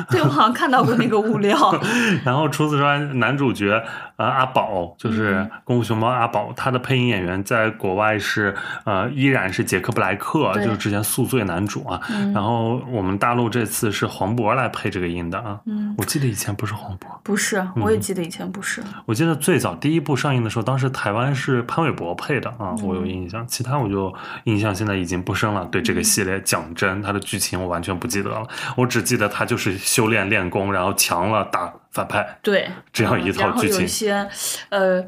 [0.10, 1.56] 对我好像看到过那个物料。
[2.26, 3.84] 然后除此之外，男主角
[4.16, 12.00] 呃阿宝就是嗯《功夫熊猫》阿宝，他的配音演员在国外是呃依然是杰克布莱克，就是之前宿醉男主啊。
[12.10, 15.60] 嗯然后我们大陆这次是黄渤来配这个音的啊。
[15.66, 18.84] 嗯，我记得以前不是黄渤，不是，我也记得以前不是。
[19.06, 23.46] 我记得最早第一部上映的时候，当时台湾是潘玮柏配的啊，嗯我有印象。
[23.48, 24.14] 其他我就
[24.44, 25.66] 印象现在已经不深了。
[25.72, 32.38] 对嗯这个系列讲真，它的剧情我完全不记得了，我只记得他就是修炼练功，然后强了打反派。
[32.42, 34.28] 对，这样一套然后有一些，
[34.70, 35.04] 呃，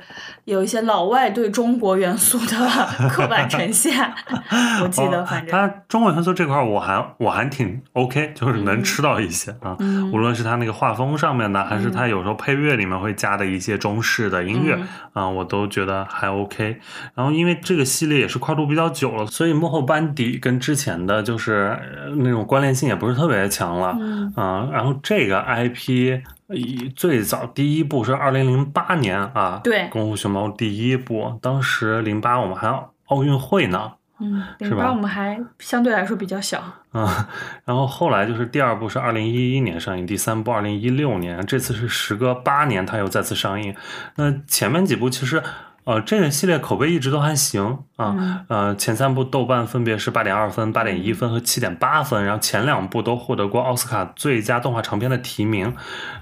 [0.45, 2.57] 有一些老外对中国元素的
[3.09, 3.93] 刻板呈现，
[4.83, 9.75] 我记得，哦反正，它中国元素这块儿我还我还挺 OK，就是能吃到一些啊。
[9.79, 16.77] 嗯无论是他那个画风上面的，还是他有时候配乐里面会加的一些中式的音乐嗯啊，我都觉得还 OK。
[17.15, 23.95] 然后因为这个系列也是跨度比较久了，所以幕后班底跟之前的就是呃那种关联性也不是特别强了。
[23.99, 26.21] 嗯啊，然后这个 IP
[26.53, 32.67] 以最早第一部是二零零八年啊，对功夫熊猫第一部，当时零八我们还
[33.05, 37.29] 奥运会呢，嗯，零八我们还相对来说比较小，啊，
[37.65, 43.75] 然后后来就是第二部是二零一一年上映，第三部二零一六年，这次是时隔八年它又再次上映。
[44.15, 45.41] 那前面几部其实。
[45.83, 55.73] 呃，这个系列口碑一直都还行啊，嗯呃，前三部豆瓣分别是八点二分、八点一分和七点八分，然后前两部都获得过奥斯卡最佳动画长片的提名，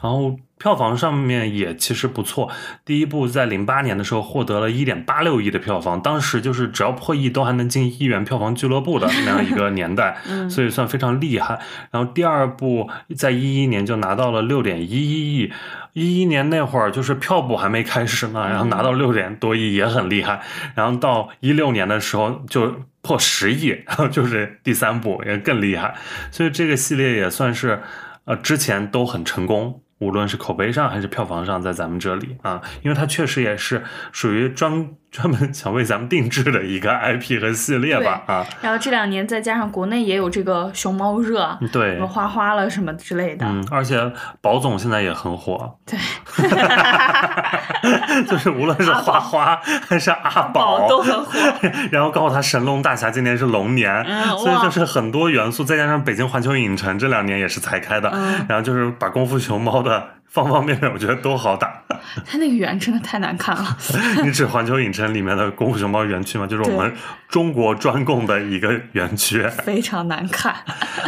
[0.02, 2.52] 然后票房上面也其实不错。
[2.86, 11.60] 第一部在零八年的时候获得了一点八六亿的票房，当时就是只要破亿都还能进亿元票房俱乐部的那样一个 年代，嗯所以算非常厉害。
[11.90, 15.54] 然后第二部在一一年就拿到了六点一一亿，
[15.94, 20.42] 一一年那会儿就是票补还没开始呢，然后拿到六点多亿也很厉害。
[20.76, 25.96] 然后到一六年的时候就破十亿，然 后就是第三部也更厉害，
[26.32, 27.82] 所以这个系列也算是
[28.26, 29.82] 呃之前都很成功。
[30.00, 38.46] 无论是口碑上还是票房上，在咱们这里啊，因为它确实也是属于专专门想为咱们定制的一个 IP 和系列吧啊。
[38.62, 43.46] 然后这两年再加上国内也有这个熊猫热，对，什么花花了什么之类的。
[43.46, 45.78] 嗯，而且宝总现在也很火。
[45.86, 45.98] 对，
[48.30, 51.32] 就是无论是花花还是阿宝都很火。
[51.92, 54.06] 然后告诉他神龙大侠今年是龙年，
[54.38, 58.12] 所以就是很多元素，再加上北京环球影城这两年也是才开的，
[58.48, 60.04] 然后就是把功夫熊猫的。
[60.30, 61.82] 方方面面，我觉得都好打。
[62.26, 63.78] 它那个园真的太难看了。
[64.24, 66.48] 你指环球影城里面的功夫熊猫园区吗？
[66.48, 66.94] 就是我们
[67.28, 69.46] 中国专供的一个园区。
[69.64, 70.56] 非常难看。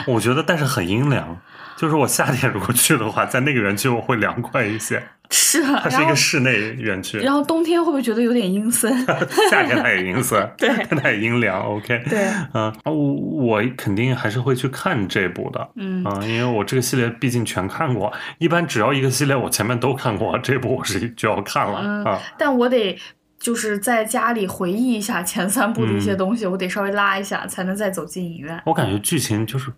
[0.08, 1.40] 我觉得，但是很阴凉。
[1.82, 5.02] 就是我夏天如果去的话，在那个园区我会凉快一些。
[5.34, 7.18] 是啊，它是一个室内园区。
[7.18, 8.94] 然后冬天会不会觉得有点阴森？
[9.50, 11.60] 夏天它也阴森， 对，它也阴凉。
[11.60, 18.14] OK，对，嗯，我我肯定还是会去看这部的，嗯啊因为我这个系列毕竟全看过。
[18.38, 22.22] 一般只要一个系列我前面都看过，这部我是就要看了啊。
[22.38, 22.96] 但我得
[23.40, 28.62] 就是在家里回忆一下前三部的一些东西，我得稍微拉一下，才能再走进影院。
[28.68, 29.72] 我感觉剧情就是。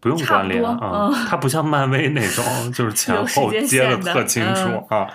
[0.00, 5.06] 不用关联啊，它不像漫威那种， 就是前后接的特清楚啊。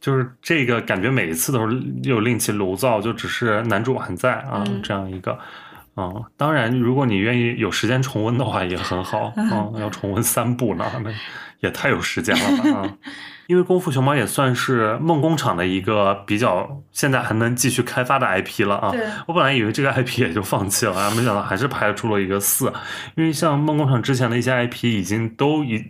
[0.00, 5.38] 就是这个感觉，每一次都是又另起炉灶，就只是男主还在啊，这样一个。
[5.96, 9.70] 嗯，当然，如果你愿意有时间重温的话，也很好啊。
[9.80, 11.10] 要重温三部呢，那
[11.60, 12.96] 也太有时间了吧啊。
[13.46, 18.92] 因为《功夫熊猫》也算是梦工厂的一个比较现在还能继续开发的 IP 了啊！
[19.26, 22.72] 我本来以为这个 IP 也就放弃了啊，没想到还是拍出了一个四。
[23.16, 25.84] 因为像梦工厂之前的一些 IP 已经都已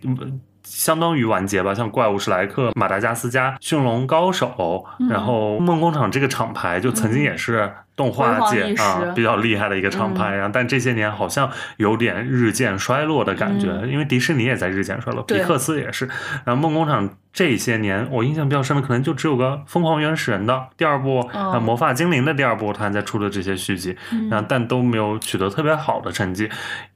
[0.63, 7.71] 相当于完结吧，像《怪物史莱克》《马达加斯加》《驯龙高手》，然后梦工厂这个厂牌就曾经也是。
[7.95, 16.05] 动画界啊，比较厉害的一个厂牌，然后但这些年好像有点日渐衰落的感觉，因为迪士尼也在日渐衰落，皮克斯也是。
[16.43, 23.95] 然后梦工厂这些年，我印象比较深的可能就只有个《疯狂原始人》的第二部，啊，魔法精灵的第二部，他还在出的这些续集，
[24.29, 26.49] 然后但都没有取得特别好的成绩。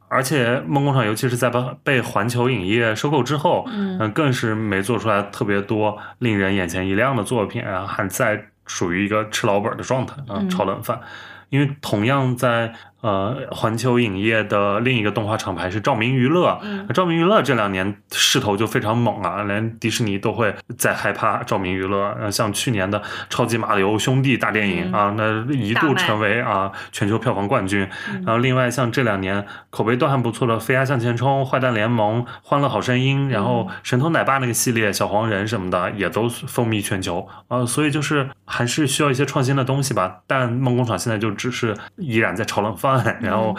[0.10, 8.48] 而且梦工厂尤其是在被被环球影业收购之后，嗯，更是没做出来特别多令人眼前一亮的作品，然后还在。
[8.70, 11.02] 属于一个吃老本的状态啊，炒冷饭，
[11.50, 12.74] 因为同样在。
[13.02, 16.60] 呃，环球影业的另一个动画厂牌是照明娱乐。
[16.62, 22.14] 嗯，照明娱乐这两年势头就非常猛啊，连迪士尼都会在害怕照明娱乐。
[22.20, 27.88] 呃，像去年的《超级马里奥兄弟》大电影啊，那一度成为啊全球票房冠军。
[28.26, 37.66] 然后，另外像这两年口碑都还不错的《飞鸭向前冲》《坏蛋联盟》《欢乐好声音》，然后《神偷奶爸》那个系列《小黄人》什么的也都风靡全球啊。
[37.66, 40.18] 所以就是还是需要一些创新的东西吧。
[40.28, 42.89] 但梦工厂现在就只是依然在炒冷饭。
[43.22, 43.56] 然后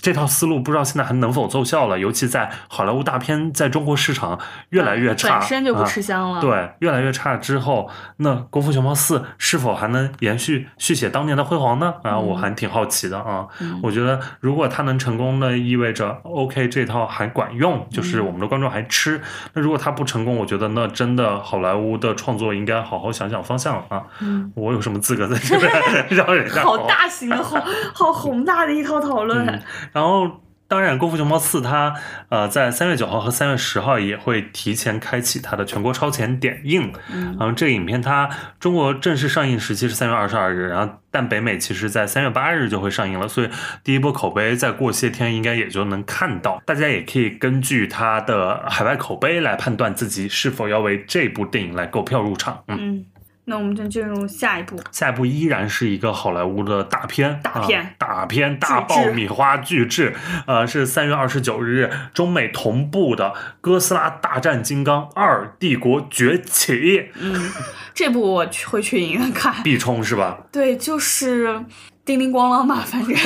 [0.00, 4.38] 这套思路不知道现在还能否奏效了，尤其在好莱坞大片在中国市场
[4.70, 6.40] 越来越差，本身就不吃香了。
[6.40, 11.94] 对，越来越差之后，那《功夫熊猫四》是否还能延续续写当年的辉煌呢？
[12.02, 13.46] 啊，我还挺好奇的啊。
[13.82, 19.18] 我觉得如果它能成功的，意味着 OK 这套还管用，就是我们的观众还吃。
[19.54, 24.02] 那如果它不成功，我觉得那真的好莱坞的创作应该好好想想方向了啊。
[24.20, 25.72] 嗯，我有什么资格在这边
[26.10, 27.58] 让人家好大型的好
[27.94, 29.46] 好宏大的一套讨论？
[29.92, 31.94] 然后，当然，《功夫熊猫四》它
[32.30, 36.92] 呃，在三月九号和三月十号也会提前开启它的全国超前点映。
[37.12, 43.50] 嗯，然后这个影片它中国正式上映时期是三月二十二日，然后但北美其实在三月八日就会上映了，所以
[43.84, 46.60] 第一波口碑再过些天应该也就能看到。
[46.64, 52.64] 大家也可以根据它的海外口碑来判断自己是否要为这部电影来购票入场。
[52.68, 53.04] 嗯。
[53.46, 54.80] 那我们就进入下一步。
[54.90, 60.14] 下一步依然是一个好莱坞的大片，大片，大片，大爆米花巨制。
[60.46, 63.30] 呃，是三月二十九日中美同步的
[63.60, 66.72] 《哥斯拉大战金刚二：帝国崛起》。
[67.20, 67.50] 嗯，
[67.92, 70.38] 这部我会去影院看，必冲是吧？
[70.50, 71.64] 对，就是。
[72.04, 73.16] 叮铃咣啷吧， 反正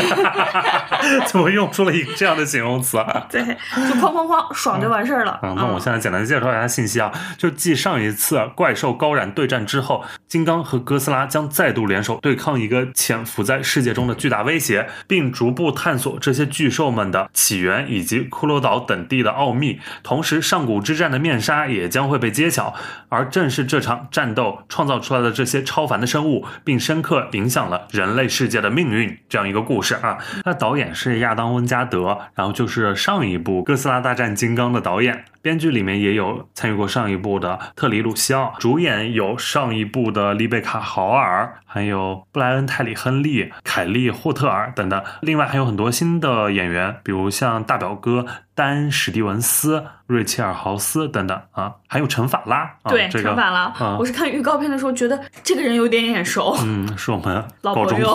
[1.26, 3.26] 怎么用出了一个这样的形容词啊？
[3.28, 5.40] 对，就哐哐哐，爽就完事儿了。
[5.42, 19.80] 嗯，那我现在简单介绍一下信息啊，就继上一次怪兽高燃对战之后，金刚和哥斯拉将再度联手对抗一个潜伏在世界中的巨大威胁，并逐步探索这些巨兽们的起源以及骷髅岛等地的奥秘。
[20.04, 22.74] 同时，上古之战的面纱也将会被揭晓，
[23.08, 28.67] 而正是这场战斗创造出来的这些超凡的生物，并深刻影响了人类世界的。
[28.70, 35.24] 命运这样一个故事啊，那导演是亚当温加德，然后就是上一部《哥斯拉大战金刚》的导演。
[35.48, 45.02] 编剧里面也有参与过上一部的特里鲁西奥，主演有上一部的丽贝卡豪尔，还有布莱恩泰里亨利、凯利霍特尔等等。
[45.22, 52.70] 另外还有很多新的演员，比如像大表哥丹史蒂文斯、瑞切尔豪斯等等啊，还有陈法拉。
[52.84, 56.54] 对，陈法拉，我是看预告片的时候觉得这个人有点眼熟。
[56.62, 58.14] 嗯，是我们老朋友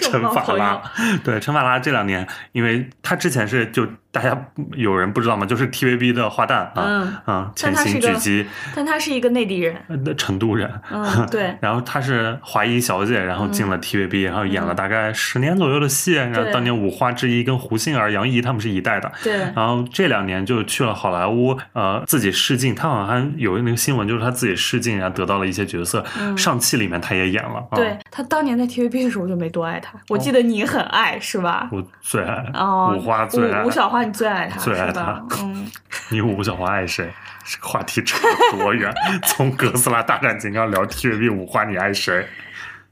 [0.00, 0.80] 陈法拉。
[1.22, 3.86] 对，陈法拉这两年，因为他之前是就
[4.16, 5.44] 大家有人不知道吗？
[5.44, 10.72] 就是 TVB 的花旦啊，嗯啊，潜但他是个行狙击但他是一个内地人，呃成都人。
[10.90, 16.14] 嗯， 对，然后她是华谊小姐，然后进了 TVB，、然后演了大概十年左右的戏。
[16.14, 19.12] 然后当年五花之一跟胡杏儿、杨怡他们是一代的。
[19.22, 22.74] 对，然后这两年就去了好莱坞，呃，自己试镜。
[22.74, 26.02] 他好像还有那个新闻，就是他自己试镜，然后得到了一些角色。
[26.38, 27.62] 上汽里面他也演了。
[27.72, 31.68] 对他当年在 TVB 的时候我就没多爱他，我记得你很爱是吧？
[31.70, 34.92] 我最爱哦，五花最吴小花你最爱他最爱？
[34.92, 35.66] 他嗯，
[36.10, 37.10] 你吴小华爱谁？
[37.44, 38.18] 这个话题扯
[38.52, 38.92] 得多远？
[39.26, 42.26] 从哥斯拉大战金刚聊 TVB 五花，你爱谁？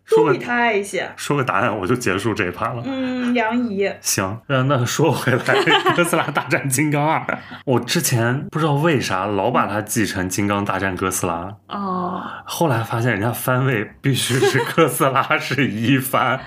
[0.05, 1.11] 说个都比他爱一些。
[1.17, 2.83] 说个答案，我就结束这一趴了。
[2.85, 5.39] 嗯，杨怡，行，那那说回来，
[5.97, 7.25] 哥斯拉大战金刚二，
[7.65, 16.41] 我之前不知道为啥老把它记成金刚大战哥斯拉，哦， 后来发现人家番位必须是哥斯拉是一番，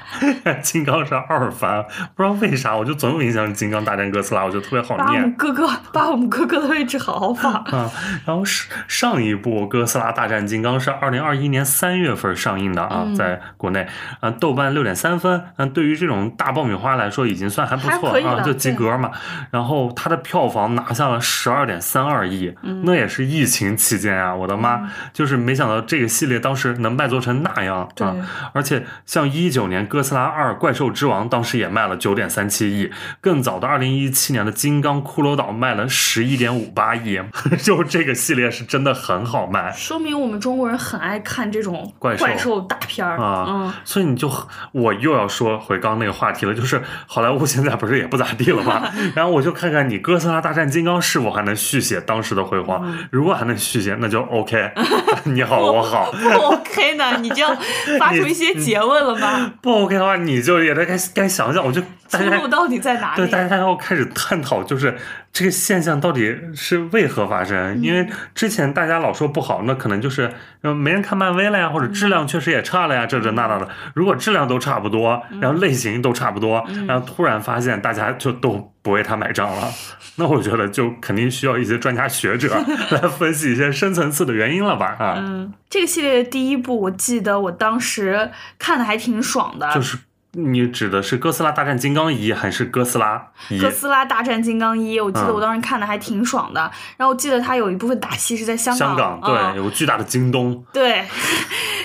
[0.62, 1.84] 金刚是二番，
[2.16, 5.34] 不知道为啥，我就总有印象是金刚大战哥斯拉，我就特别好念把我们。
[5.34, 7.54] 哥哥把我们哥哥的位置好好放。
[7.74, 7.90] 啊，
[8.26, 13.88] 然后是上一部《哥斯拉大战金刚》是二零二一年三月份上映的啊，嗯在国内
[14.20, 19.12] 啊，豆瓣六点三分，嗯，对于这种大爆米花来说已经算还不错了就及格嘛。
[19.52, 28.16] 然后它的票房拿下了十二点三二亿，嗯那也是疫情期间啊，我的妈，就是没想到这个系列当时能卖座成那样对啊，
[28.54, 32.92] 而且像一九年《哥斯拉二：怪兽之王》当时也卖了九点三七亿，
[33.22, 37.20] 更早的二零一七年的《金刚骷髅岛》卖了十一点五八亿，
[37.64, 43.37] 就这个系列是真的很好卖说明我们中国人很爱看这种怪兽怪兽大片儿啊。
[43.48, 44.32] 嗯，所以你就
[44.72, 48.90] 我又要说回刚刚那个话题了，就是好莱坞现在不是也不咋地了吗？
[49.16, 54.72] 然后我就看看你《哥斯拉大战金刚》是否还能续写当时的辉煌，嗯如果还能续写，那就 OK，
[55.26, 56.12] 你好我好。
[56.12, 57.56] 不 OK 呢，你就要
[58.00, 59.52] 发出一些诘问了吧？
[59.62, 64.98] 不 OK 的话，你就也得该该想想，我就出路到底在哪对，大家要开始探讨，就是
[65.32, 67.82] 这个现象到底是为何发生？
[67.82, 70.32] 因为之前大家老说不好，那可能就是
[70.62, 73.68] 呃没人看漫威了呀，或者质量确实也差了呀，这这那那的。
[73.94, 79.70] 如果质量都差不多，然后类型都差不多，然后突然发现大家就都不为他买账了，
[80.16, 82.58] 那我觉得就肯定需要一些专家学者
[82.92, 84.96] 来分析一些深层次的原因了吧？
[84.98, 89.98] 啊，嗯，这个系列的第一部，我记得我当时看的还挺爽的，就是
[90.40, 93.30] 你指的是哥斯拉大战金刚一还是哥斯拉？
[93.60, 96.62] 哥斯拉大战金刚一，我记得嗯我当时看的还挺爽的。
[96.96, 101.04] 然后我记得它有一部分打戏是在香港香港对，嗯有个巨大的京东，对，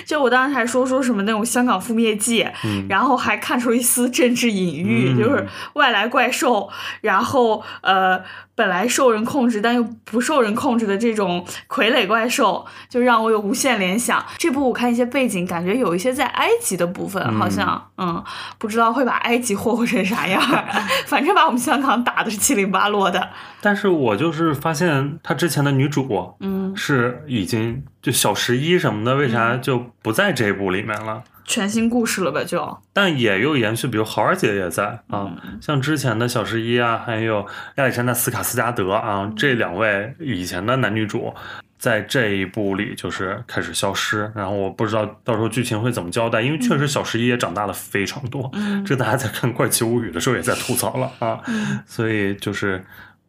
[0.05, 2.47] 就我当时还说说什么那种香港覆灭记，
[2.89, 6.69] 然后还看出一丝政治隐喻，嗯就是外来怪兽，
[7.01, 8.21] 然后呃
[8.55, 14.23] 本来受人控制但又不受人控制的这种傀儡怪兽，就让我有无限联想。
[14.37, 18.23] 这部我看一些背景，感觉有一些在埃及的部分，好像嗯
[18.59, 20.65] 不知道会把埃及霍霍成啥样儿，
[21.07, 23.29] 反正把我们香港打的是七零八落的。
[23.61, 31.23] 但是我就是发现他之前的女主，嗯，是已经就小十一什么的，为啥就不在这部里面了？
[31.45, 32.77] 全新故事了吧就？
[32.93, 37.47] 但也有延续，比如豪儿姐也在啊，嗯像之前的小十一啊，还有
[37.77, 41.33] 亚历山大斯卡斯加德啊，嗯这两位以前的男女主。
[41.79, 52.81] 在这一部里就是开始消失，然后我不知道到时候剧情会怎么交代，因为确实小十一也长大了非常多，嗯这大家在看《怪奇物语》的时候也在吐槽了啊，嗯所以就是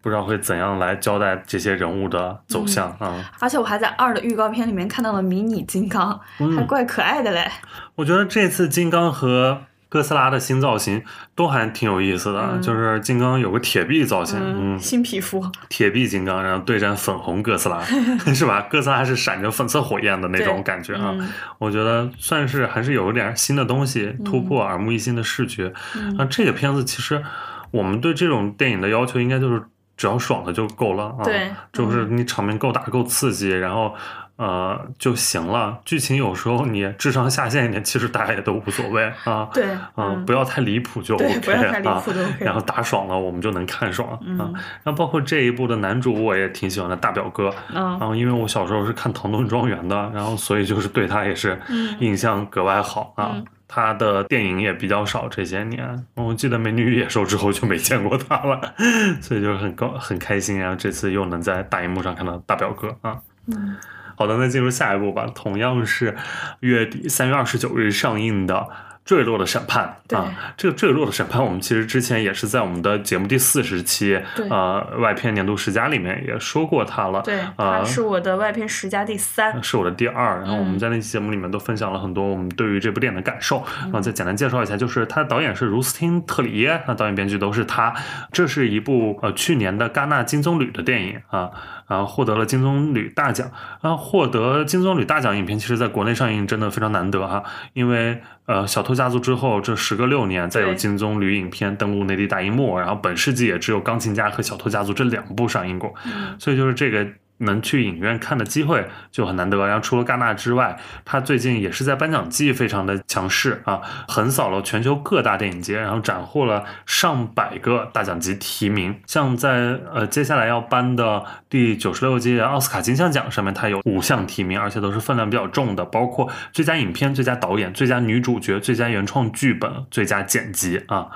[0.05, 3.25] 不知道会怎样来交代这些人物的走向啊。
[3.41, 6.55] 而且我还在二的预告片里面看到了迷你金刚，嗯。
[6.55, 7.51] 还怪可爱的嘞。
[7.95, 11.03] 我觉得这次金刚和哥斯拉的新造型
[11.35, 12.61] 都还挺有意思的，嗯。
[12.61, 17.81] 就是金刚有个铁臂造型，嗯，新皮肤，铁臂金刚，然后对战粉红哥斯拉，
[18.35, 18.67] 是吧？
[18.69, 21.29] 哥斯拉是闪着粉色火焰的那种感觉啊，嗯。
[21.59, 25.73] 我觉得算是还是有点新的东西，突破耳目一新的视觉。
[25.97, 26.19] 嗯。
[26.19, 27.23] 啊，这个片子其实
[27.71, 29.63] 我们对这种电影的要求应该就是
[29.97, 33.95] 只要爽了就够了啊，对就是你场面够大够刺激，然后。
[34.37, 39.49] 呃就行了，剧情有时候你智商下线一点，其实大家也都无所谓啊。
[39.55, 42.03] 对，啊、嗯不要太离谱就 OK 啊
[42.41, 44.19] 然后打爽了，我们就能看爽啊。
[44.23, 44.37] 嗯
[44.83, 47.49] 然后包括这一部的男主，我也挺喜欢的，大表哥。
[47.73, 53.37] 嗯然后因为我小时候是看《唐顿庄园》的，然后所以就是对他也是嗯印象格外好啊。
[53.75, 58.73] 嗯他的电影也比较少，这些年我记得《美女与野兽》之后就没见过他了，
[59.21, 60.77] 所以就很高很开心啊！
[60.77, 63.19] 这次又能在大荧幕上看到大表哥啊。
[63.49, 63.77] 嗯，
[64.15, 66.17] 好的，那进入下一步吧，同样是
[66.61, 68.69] 月底三月二十九日上映的。
[69.05, 77.21] 坠落的审判啊，这个坠落的审判，我们其实之前也是在我们的节目第四十期，呃，外片年度十佳里面也说过它了。
[77.23, 80.41] 对，它是我的外片十佳第三，是我的第二。
[80.41, 83.63] 然后我们在那期节目里面都分享了很多我们对于这部电影的感受。
[83.83, 87.95] 然后再简单介绍一下，就是它的导演是茹斯汀特里耶，那导演编剧都是他。
[88.33, 91.51] 这是一部呃去年的戛纳金棕榈的电影啊。
[91.87, 93.51] 然后获得了金棕榈大奖，
[93.83, 105.95] 然后获得金棕榈大奖影片，其实在国内上映真的非常难得哈，因为呃《小偷家族》之后这时隔六年再有金棕榈影片登陆内地大荧幕，然后本世纪也只有《钢琴家》和《小偷家族》这两部上映过，
[106.39, 107.07] 所以就是这个。
[107.39, 119.01] 能去影院看的机会就很难得，然后除了戛纳之外，他最近也是在颁奖季非常的强势啊，横扫了全球各大电影节，然后斩获了上百个大奖级提名。
[119.07, 131.09] 像在呃接下来要颁的第九十六届奥斯卡金像奖上面，他有五项提名，而且都是分量比较重的，包括最佳影片、最佳导演、最佳女主角、最佳原创剧本、最佳剪辑啊。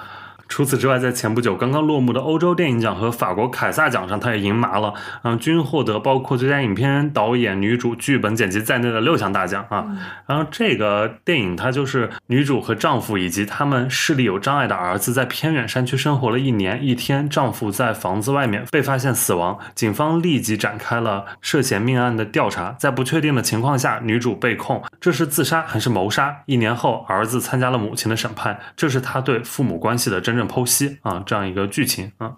[0.48, 9.86] 除此之外，在前不久刚刚落幕的欧洲电影奖和法国凯撒奖上，他也赢麻了，嗯，均获得包括最佳影片、导演、女主、剧本、剪辑在内的六项大奖啊。
[10.26, 26.38] 然后这个电影它就是女主和丈夫以及他们视力有障碍的儿子在偏远山区生活了一年一天，丈夫在房子外面被发现死亡，警方立即展开了涉嫌命案的调查，在不确定的情况下，女主被控这是自杀还是谋杀。
[26.46, 30.37] 一年后，儿子参加了母亲的审判，这是他对父母关系的真。
[30.46, 32.32] 剖析啊，这样一个剧情啊，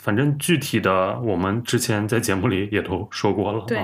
[0.00, 3.62] 反正具体的我们之前在节目里也都说过了。
[3.68, 3.78] 对，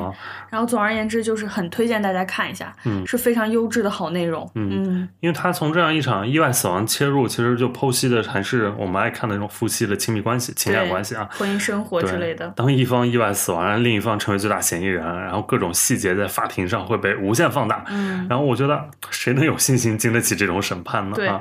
[0.49, 4.51] 然后总而言之就是很推荐大家看一下，嗯，是非常优质的好内容。
[4.57, 12.49] 嗯，因为他从这样一场意外死亡切入，其实就剖析的还是我们爱看的那种夫妻的亲密关系、情感关系啊，婚姻生活之类的。
[12.57, 17.85] 当一方意外死亡，然另一方成为最大嫌疑人，然后各种细节在法庭上会被无限放大。
[17.89, 21.17] 嗯，然后我觉得谁能有信心经得起这种审判呢？
[21.29, 21.41] 啊，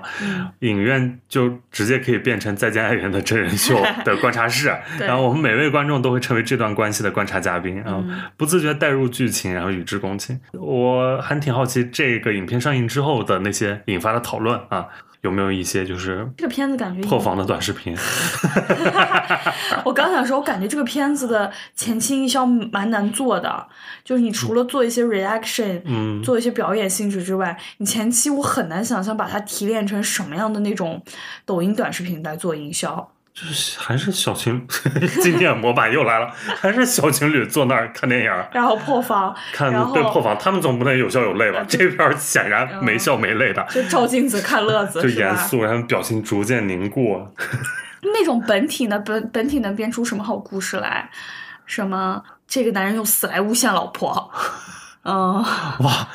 [0.60, 2.19] 影院就直接可以。
[2.20, 8.04] 变成再见爱人的真人秀 的观察室，然后我们每位观众都会成为这段关系的观察嘉宾啊，
[8.38, 10.40] 不自觉带入剧情，然后与之共情。
[10.54, 14.86] 我还挺好奇这个影片上映之后的那些引发的讨论啊，
[15.22, 17.96] 有没有一些就是这个片子感觉破防的短视频？
[19.84, 23.68] 我刚想说，我感觉这个片子的前期营销蛮难做的，
[24.04, 31.04] 就是你除了做一些 reaction，嗯，做一些表演性质之外，你前期我很难想象把它提炼成什么样的那种
[31.46, 33.12] 抖音短视频来做营销。
[33.34, 34.68] 就是还是小情，
[35.22, 36.30] 经典模板又来了，
[36.60, 41.64] 还是小情侣坐那儿看电影，然后破防，看对破防，他们总不能有笑有泪吧？
[41.68, 47.26] 这边显然没笑没泪的，就照镜子看乐子，就严肃，然后表情逐渐凝固。
[48.01, 48.97] 那种本体呢？
[48.99, 51.10] 本本体能编出什么好故事来？
[51.65, 54.31] 什么这个男人用死来诬陷老婆？
[55.04, 55.36] 嗯，
[55.80, 56.08] 哇，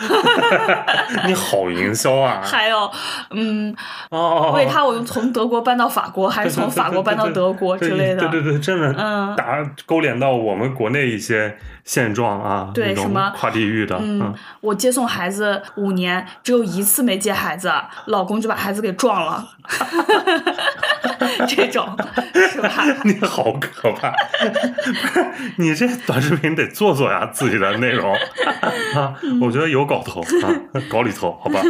[1.26, 2.40] 你好营销啊！
[2.44, 2.90] 还有，
[3.30, 3.74] 嗯，
[4.10, 8.28] 哦，为他我从德国搬到法国，还是从法国搬到德国之类的？
[8.28, 17.70] 对对对，真的，嗯，打勾连到我们国内一些现状啊，对什么跨地域的，嗯，我接送孩子五年，只有一次没接孩子，
[18.06, 19.46] 老公就把孩子给撞了。
[21.48, 21.96] 这种
[22.52, 22.70] 是吧？
[23.04, 24.12] 你好可怕！
[25.56, 28.14] 你这短视频得做做呀，自己的内容
[28.94, 30.48] 啊，我觉得有搞头啊，
[30.88, 31.60] 搞里头，好吧？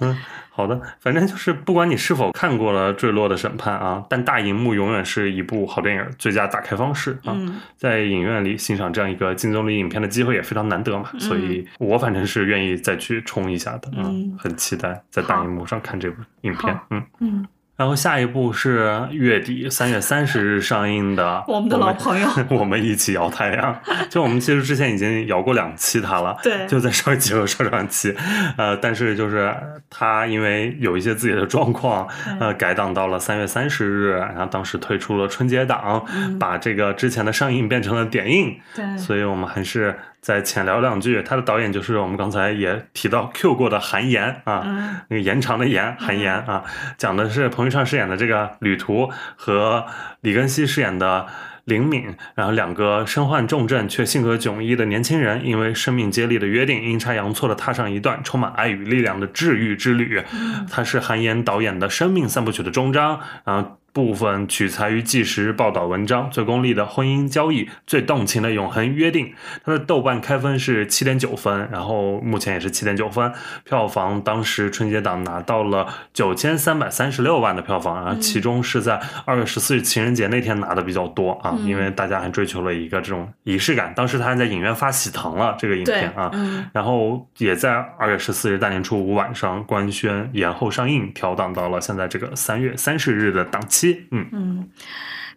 [0.00, 0.18] 嗯，
[0.56, 7.36] 好的，反正就是不管你是否看过了《坠落的审判》啊，但大荧幕永远是一部好电影最佳打开方式啊，
[7.76, 17.46] 在影院里欣赏这样一个金棕榈影片的机会也非常难得嘛，所以我反正是愿意再去冲一下的，嗯，很期待在大荧幕上看这部影片，嗯嗯。
[17.76, 23.80] 然后下一部是月底三月三十日上映的 我们的老朋友， 我们一起摇太阳。
[24.08, 28.14] 就我们其实之前已经摇过两期它了，对，就在上一期和上上期，
[28.56, 29.52] 呃，但是就是
[29.90, 32.06] 它因为有一些自己的状况，
[32.38, 36.04] 呃，改档到了三月三十日，然后当时推出了春节档，
[36.38, 39.98] 把这个之前的上映变成了点映，对，所以我们还是。
[40.24, 46.64] 再浅聊两句，他的导演就是我们刚才也提到 Q 过的韩延啊，那个延长的延，韩延啊，
[46.96, 49.84] 讲的是彭昱畅饰演的这个旅途和
[50.22, 51.26] 李根熙饰演的
[51.64, 60.22] 灵敏，然后两个身患重症却性格迥异的年轻人，因为生命接力的约定，阴差阳错的踏上一段充满爱与力量的治愈之旅。
[60.70, 63.78] 它是韩延导演的生命三部曲的终章，然后。
[63.94, 69.32] 部分取材于纪实报道文章，最功利的婚姻交易，最动情的永恒约定。
[69.64, 83.92] 它的豆瓣开分是七点九分，然后目前也是七点九分，票房当时春节档拿到了九千三百三十六万的票房啊，其中是在二月十四日情人节那天拿的比较多啊，因为大家还追求了一个这种仪式感。
[83.94, 86.32] 当时他还在影院发喜糖了这个影片啊，
[86.72, 93.83] 然后也在二月十四日大年初五晚上官宣延后上映，调档到了现在这个三月三十日的档期。
[94.10, 94.68] 嗯嗯，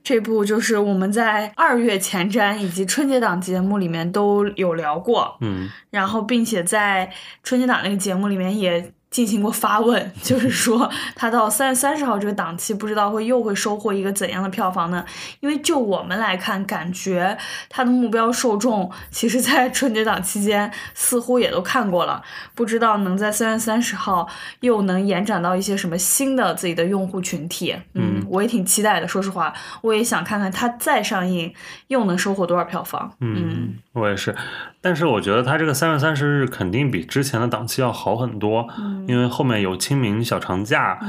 [0.03, 7.11] 这部就是我们在二月前瞻以及春节档节目里面都有聊过，嗯，然后并且在
[7.44, 8.91] 春节档那个节目里面也。
[9.09, 15.03] 进行过发问， 就是说他到三月三十号这个档期，不知道会又会收获一个怎样的票房呢？
[15.39, 17.38] 因为就我们来看，感觉
[17.69, 22.21] 他的目标受众，其实在春节档期间似乎也都看过了，
[22.53, 24.27] 不知道能在三月三十号
[24.59, 27.75] 又能延展到一些什么新的自己的用户群体。
[27.93, 31.53] 嗯，我也挺期待的，说实话，我也想看看他再上映
[31.88, 33.11] 又能收获多少票房。
[33.19, 34.35] 嗯，我也是。
[34.79, 38.65] 但是我觉得它这个三月三十日肯定比之前的档期要好很多，
[39.07, 40.99] 因为后面有清明小长假，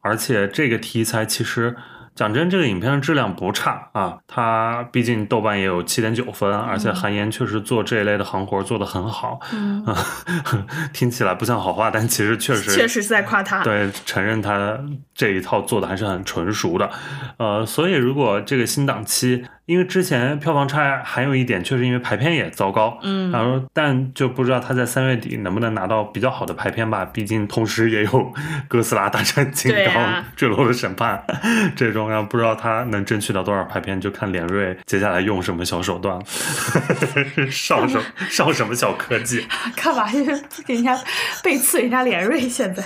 [0.00, 1.76] 而且这个题材其实。
[2.16, 9.40] 讲真，这个影片的质量不差啊，它毕竟豆瓣也有七点九分，而且韩延确实做这一类的行活做得很好。
[9.52, 9.84] 嗯，
[10.94, 13.64] 听起来不像好话，但其实确实确实是在夸他。
[13.64, 14.78] 对，承认他
[15.12, 16.88] 这一套做的还是很纯熟的。
[17.36, 22.98] 呃，所以如果这个新档期，因为之前票房差还有一点，确实因为排片也糟糕。
[23.02, 28.32] 嗯，然后但就不知道他在三月底能不能拿到比较好的排片吧，毕竟同时也有
[28.68, 31.24] 哥斯拉大战金刚、坠落的审判
[31.74, 32.10] 这种。
[32.10, 36.18] 然后不知道他能争取到多少排片，就看连瑞接下来用什么小手段，
[37.50, 39.46] 上什 上什么小科技？
[39.74, 40.04] 干嘛
[40.66, 40.96] 给人家
[41.42, 42.40] 背刺人家连瑞？
[42.48, 42.84] 现在，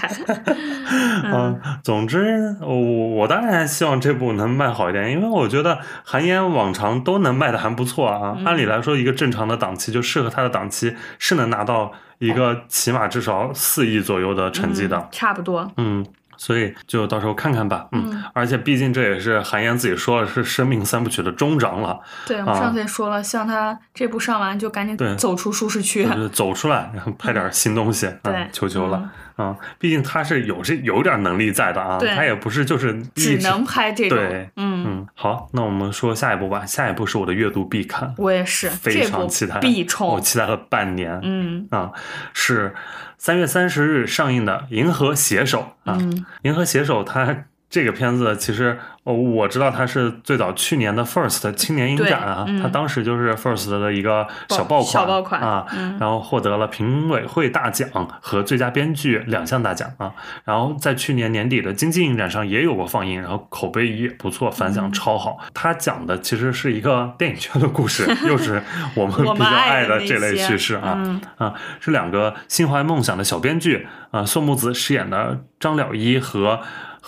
[1.25, 8.37] 嗯，总之我我当然希望这部能卖好一点，因为我觉得韩延往常都能卖的还不错啊。
[8.45, 16.05] 按理来说，一个正常的档期就适合他的档期是能拿到一个起码至少四亿左右的成绩的，差不多，嗯。
[16.41, 21.99] 所以就到时候看看吧，嗯，而且毕竟这也是韩延自己说了是生命三部曲的终章了。
[22.29, 29.57] 对，我们上次也说了，像他这部上完就赶紧走出舒适区，走出来，然后拍点新东西，对，求求了啊！
[29.79, 35.07] 毕竟他是有这有点能力在的啊，他也不是就是只能拍这种，对，嗯嗯。
[35.15, 41.93] 好，那我们说下一部吧，下一部是我的阅读必看，我也是非常期待，必冲，我期待了半年，嗯啊
[42.35, 42.75] 是。
[43.21, 45.99] 三月三十日上映的《银河携手》啊，
[46.43, 48.79] 《银河携手》它这个片子其实。
[49.05, 55.67] 哦，我知道它是最早去年的 First 青年影展啊，它当时就是 First 的一个小爆款，小爆款啊，
[55.99, 57.89] 然后获得了评委会大奖
[58.21, 60.13] 和最佳编剧两项大奖啊，
[60.45, 65.39] 然后在去年年底的经济影展上也有过放映，然后口碑也不错，反响超好。
[65.55, 68.63] 它讲的其实是一个电影圈的故事， 又是
[68.95, 70.99] 我们比较爱的这类叙事啊
[71.39, 76.61] 啊，是两个心怀梦想的小编剧啊，宋木子饰演的张了一和。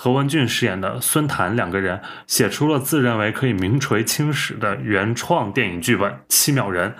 [0.02, 6.90] 何文俊饰演的孙谭两个人写出了自认为可以名垂青史的原创电影剧本《七秒人》，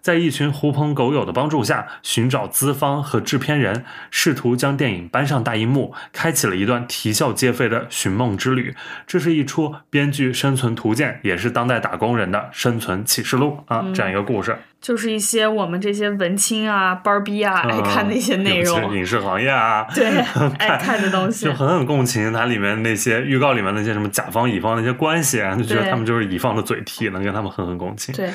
[0.00, 8.76] 在一群狐朋狗友的帮助下，寻找资方和制片人，试图将电影搬上大荧幕，开启了一段啼笑皆非的寻梦之旅。
[9.04, 13.84] 这是一出编剧生存图鉴，也是当代打工人的生存启示录啊！
[13.92, 14.56] 这样一个故事。
[14.84, 20.04] 就是一些我们这些文青啊、班儿逼啊爱看的一些内容，影视行业啊， 对
[20.60, 28.14] 爱看的东西，就狠狠共情它里面那些预告里面那些什么甲方乙方那些关系啊，就觉得他们就是乙方的嘴替，能跟他们狠狠共情。
[28.14, 28.28] 对。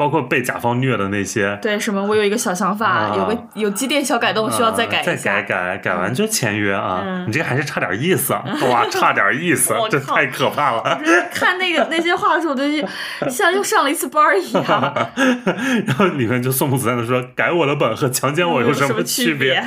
[0.00, 2.02] 包括被甲方虐的那些，对什么？
[2.02, 7.04] 我有一个小想法，有个有几点小改动需要再改一下，再改改改完就签约啊！
[7.26, 10.98] 你这还是差点意思，哇，差点意思，这太可怕了！
[11.34, 12.62] 看那个那些话的时候，就
[13.28, 15.10] 像又上了一次班一样。
[15.86, 19.62] 然后里面就宋木子在那说：“改我的本和强奸我有什么区别？”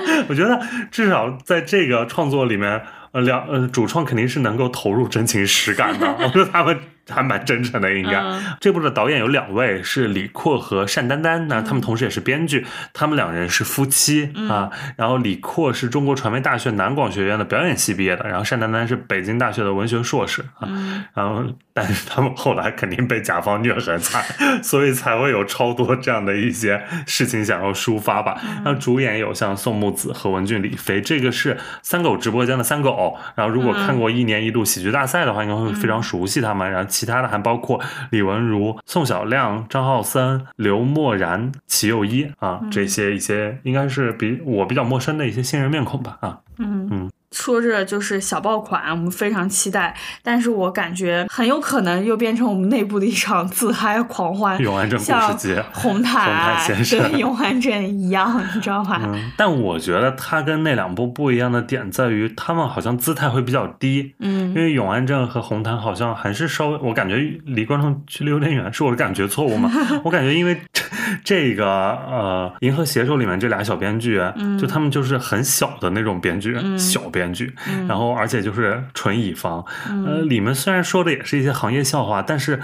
[0.30, 0.58] 我觉得
[0.90, 2.80] 至少在这个创作里面，
[3.12, 6.16] 呃，两呃主创肯定是能够投入真情实感的。
[6.20, 6.80] 我觉得他们。
[7.10, 8.22] 还蛮真诚的，应该。
[8.60, 14.70] 这部的导演有两位，是李阔和单丹丹，那他们同时也是编剧，他们两人是夫妻啊。
[14.96, 20.68] 然后李阔是中国传媒大学南广学院的表演系毕业的，然后单丹丹是北京大学的文学硕士啊。
[21.14, 24.24] 然后，但是他们后来肯定被甲方虐很惨，
[24.62, 28.40] 所以才会有超多这样的一些事情想要抒发吧。
[28.64, 33.18] 那主演有像宋木子、何文俊、李飞，这个是三狗直播间的三狗。
[33.34, 36.70] 然后，如果看过一年一度喜剧大赛的话，应该会非常熟悉他们。
[36.70, 36.88] 然后。
[36.94, 37.80] 其他的还包括
[38.10, 46.38] 李文如、宋小亮、张浩森、刘默然、齐佑一啊，这些一些应该是比我比较陌生的一些新人面孔吧啊。
[46.58, 59.00] 嗯嗯，说着就是小爆款，我们非常期待，但是我感觉很有可能又变成我们内部的一场自嗨狂欢，永安镇故事节，红毯红毯先生对永安镇一样，你知道吧？
[59.04, 69.70] 嗯，但我觉得它跟那两部不一样的点在于，他们好像姿态会比较低，嗯因为永安镇和红毯好像还是稍微，我感觉离观众距离有点远，是我的感觉错误吗？
[70.04, 70.84] 我感觉因为这
[71.24, 77.86] 这个呃《银河携手》里面这俩小编剧，嗯就他们就是很小的那种编剧，小编剧，嗯。
[77.86, 79.64] 然后而且就是纯乙方，
[80.06, 82.60] 呃，里面虽然说的也是一些行业笑话，但是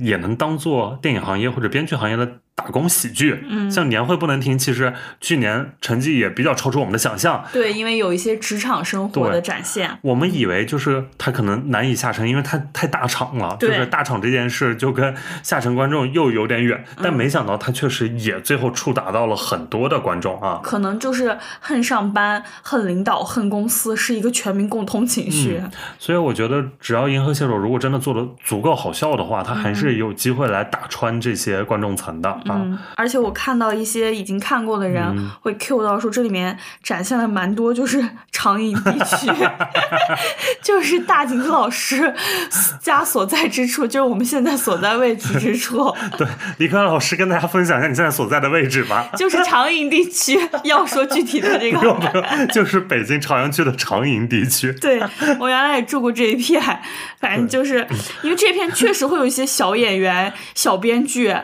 [0.00, 3.44] 也能当做电影行业或者编剧行业的打工喜剧。
[3.48, 7.44] 嗯像年会不能停，其实去年成绩也比较超出我们的想象。
[7.52, 9.98] 对，因为有一些职场生活的展现。
[10.02, 20.60] 我们以为就是他可能难以下沉，因为他太大厂了，就是大厂这件事就跟下沉观众又有点远，嗯但没想到他确实也最后触达到了很多的观众啊。
[20.62, 25.60] 可能就是恨上班、恨领导、恨公司，是一个全民共通情绪。
[25.98, 32.42] 所以我觉得，只要《银河携手》如果真的做的足够好笑的话，他还是有机会来打穿这些观众层的啊。
[32.48, 39.30] 嗯，而且我看到一些已经看过的人嗯会 Q 到说，这里面展现了蛮多就是长影地区，
[40.62, 42.14] 就是大井老师
[42.80, 46.26] 家所在之处，就是我们现在所在位置之处， 对，
[46.58, 49.08] 李克老师跟大家分享一下你现在所在的位置吧。
[49.16, 50.38] 就是长影地区。
[50.64, 52.08] 要说具体的这不用个。
[52.08, 54.72] 不用，就是北京朝阳区的长影地区。
[54.80, 55.02] 对
[55.38, 56.62] 我原来也住过这一片，
[57.20, 57.86] 反正就是
[58.22, 61.34] 因为这片确实会有一些小演员、小编剧，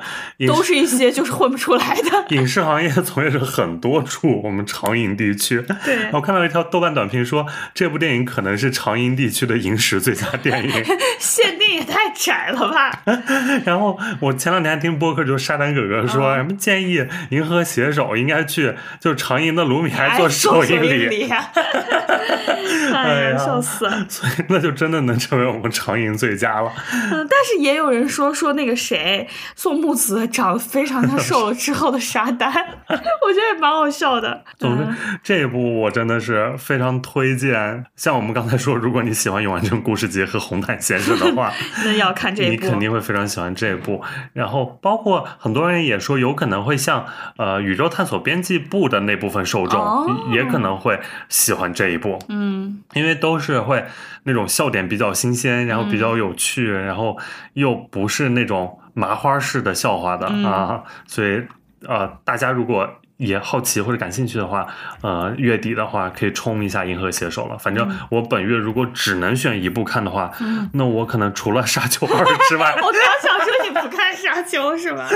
[0.46, 2.26] 都是一些就是混不出来的。
[2.28, 5.64] 影视行业从业者很多处，我们长营地区。
[5.84, 10.70] 对我看到一条豆瓣短评说，这部电影可能是长营地区的影史最佳电影。
[11.18, 13.02] 限定也太窄了吧！
[13.64, 24.04] 然后我前两天听播客，就是沙丹哥哥说，什么建议银河携手应该去就长营的卢米埃做首映礼，礼， 哎哎呀呀，笑死了！
[24.08, 26.70] 所以那就真的能成为我们长营最佳了。
[27.12, 29.26] 嗯，但是也有人说说那个谁
[29.56, 34.44] 宋木子长得非常像瘦了之后的沙丹， 我觉得也蛮好笑的。
[34.58, 37.86] 总之嗯，这一部我真的是非常推荐。
[37.96, 41.52] 像我们刚才说，如果你喜欢《永安镇故事集》和《红毯先生》的话，
[41.84, 44.02] 那要看这一部，你肯定会非常喜欢这一部。
[44.34, 47.06] 然后，包括很多人也说，有可能会像
[47.38, 52.18] 呃《宇宙探索编辑部》的那部分受众，哦也可能会喜欢这一部。
[52.28, 53.84] 嗯因为都是会
[54.24, 57.16] 那种笑点比较新鲜，然后比较有趣，然后
[57.54, 60.44] 又不是那种麻花式的笑话的、嗯。
[60.44, 61.42] 啊，所以
[61.86, 64.66] 呃，大家如果也好奇或者感兴趣的话，
[65.02, 67.56] 呃，月底的话可以冲一下《银河携手》了。
[67.58, 70.68] 反正我本月如果只能选一部看的话，嗯。
[70.72, 72.92] 那我可能除了《沙丘二》之外， 我刚
[73.22, 73.41] 想
[73.72, 75.08] 不看沙丘是吧？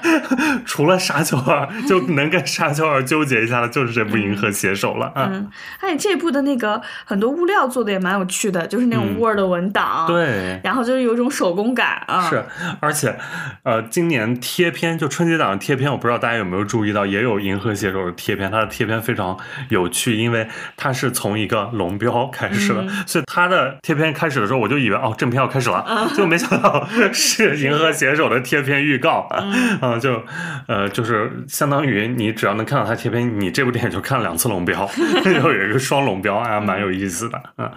[0.64, 5.28] 除了《沙丘二》就能跟《沙丘二》纠结一下的，就是这部《银河携手》了啊。
[5.32, 5.50] 嗯，
[5.80, 12.28] 而且这部的那个很多物料做的也蛮有趣的，就是那种 Word 文档，，嗯对，然后就是有一种手工感啊。
[12.28, 12.44] 是，
[12.80, 13.16] 而且，
[13.62, 19.36] 呃，今年贴片就春节档的贴片，我不知道大家有没有注意到，也有银河携手的贴片，它的贴片非常
[19.68, 29.28] 有趣，因为它是从一个龙标开始的，所以它的贴片开始的时候，我就以为哦正片要开始了，结果没想到是银河携手的贴片预告，
[29.80, 30.22] 啊、就
[30.66, 34.88] 呃就是相当于你只要能看到他贴片，你这部电影就看了两次龙标，
[35.24, 37.70] 就 有一个双龙标，还蛮有意思的，嗯。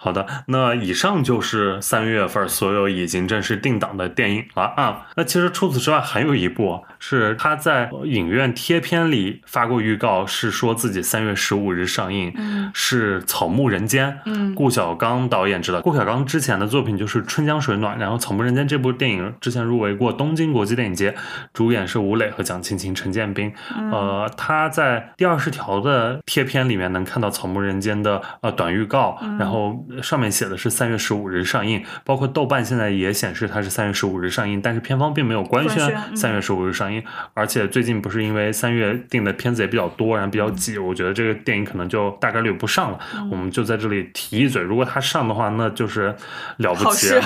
[0.00, 5.06] 好的，那以上就是三月份所有已经正式定档的电影了啊。
[5.16, 15.80] 那其实除此之外，还有一部是他在影院贴片里发过预告，是说自己三月十五日上映，嗯是《草木人间》，嗯顾晓刚导演执导。
[15.80, 21.14] 顾晓刚之前的作品就是《春江水暖》，然后《草木人间》这部电影之前入围过东京国际电影节，
[21.52, 23.52] 主演是吴磊和蒋勤勤、陈建斌。
[23.76, 37.02] 嗯呃，他在第二十条的贴片里面能看到《草木人间》的呃短预告，嗯然后上面写的是三月十五日上映，包括豆瓣现在也显示它是三月十五日上映，但是片方并没有官宣三月十五日上映，
[37.34, 42.98] 而且最近不是因为三月定的片子也比较多，然后比较挤，我觉得这个电影可能就大概率不上了。
[43.14, 46.14] 嗯我们就在这里提一嘴，如果它上的话，那就是
[46.56, 47.20] 了不好起事。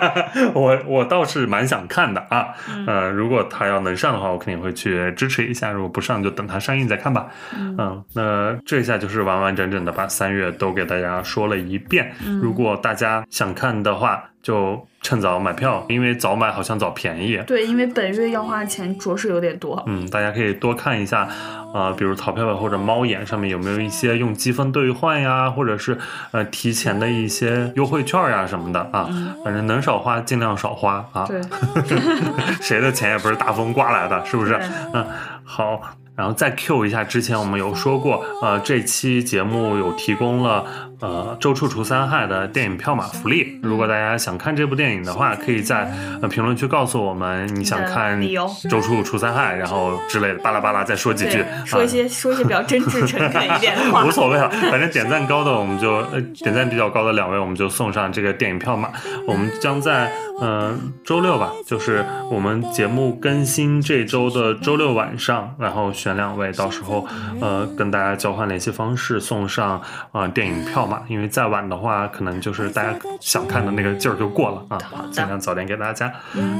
[0.54, 7.28] 我我倒是蛮想看的啊，嗯呃，如果它要能上的话，我肯定会去支持一下；如果不上，就等它上映再看吧。
[7.54, 12.05] 嗯，那这下就是完完整整的把三月都给大家说了一遍。
[12.24, 17.40] 嗯如果大家想看的话，就趁早买票，因为早买好像早便宜。
[17.46, 19.82] 对，因为本月要花的钱着实有点多。
[19.86, 21.28] 嗯，大家可以多看一下，
[21.74, 25.98] 啊、比如淘票票或者猫眼上面有没有一些用积分兑换呀，或者是
[26.30, 29.08] 呃提前的一些优惠券呀什么的啊，
[29.44, 31.26] 反正能少花尽量少花啊。
[31.26, 31.40] 对，
[32.62, 34.58] 谁的钱也不是大风刮来的，是不是？
[34.92, 35.04] 嗯，
[35.44, 35.80] 好，
[36.16, 40.64] 然后再 Q 一下，之前我们有说过，呃，这期节目有提供了
[41.00, 43.60] 呃周处除三害的电影票码福利。
[43.62, 48.18] 如果大家想看这部电影的话，可以在呃评论区告诉我们你想看
[48.70, 54.10] 周处除三害，然后之类的巴拉巴拉再说几句，，说一啊些 说一些比较真挚诚恳一点的话无。
[54.10, 58.90] 所谓了，反正点赞高的我们就呃点赞比较高的两位，我们就送上这个电影票码。
[59.26, 60.10] 我们将在
[60.40, 67.06] 呃周六吧，就是我们节目更新这周的周六晚上，然后选两位，到时候
[67.40, 69.78] 呃跟大家交换联系方式，送上
[70.12, 71.02] 啊、呃电影票嘛。
[71.08, 74.78] 因为再晚的话，可能就是大家想看的那个劲儿就过了啊，
[75.10, 76.12] 尽量早点给大家。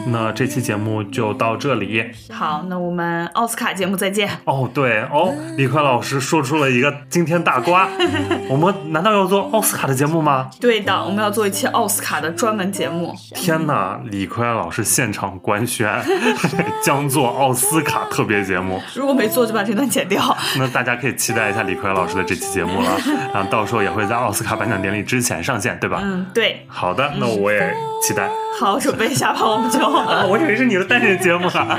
[0.09, 2.03] 那这期节目就到这里。
[2.33, 4.29] 好，那我们奥斯卡节目再见。
[4.45, 7.89] 哦，对哦，李快老师说出了一个惊天大瓜，
[8.49, 10.49] 我们难道要做奥斯卡的节目吗？
[10.61, 13.15] 对的，我们要做一期奥斯卡的专门节目。
[13.35, 15.89] 天哪，李逵老师现场官宣
[16.83, 20.37] 将做奥斯卡特别节目，如果没做，就把这段剪掉。
[20.59, 22.97] 那大家可以期待一下李逵老师的这期节目了，
[23.35, 26.01] 然后到时候也会在奥斯卡颁奖典礼之前上线，对吧？
[26.03, 28.29] 嗯，对，好的，那我也期待。
[28.59, 31.79] 好，准备一下吧，我们就 啊，我以为是你的单人节目啊。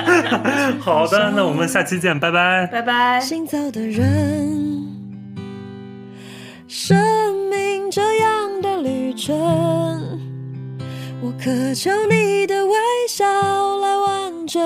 [0.79, 2.67] 好的，那我们下期见，拜拜。
[2.67, 3.19] 拜拜。
[3.19, 4.85] 行走的人，
[6.67, 6.97] 生
[7.49, 10.16] 命这样的旅程，
[11.19, 12.73] 我渴求你的微
[13.09, 13.25] 笑
[13.79, 14.61] 来完整。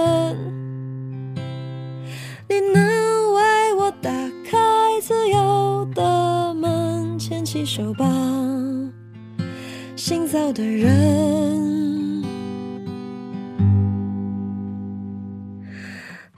[2.50, 4.12] 你能为我打
[4.46, 4.58] 开
[5.02, 8.06] 自由的门，牵起手吧，
[9.96, 11.72] 行走的人。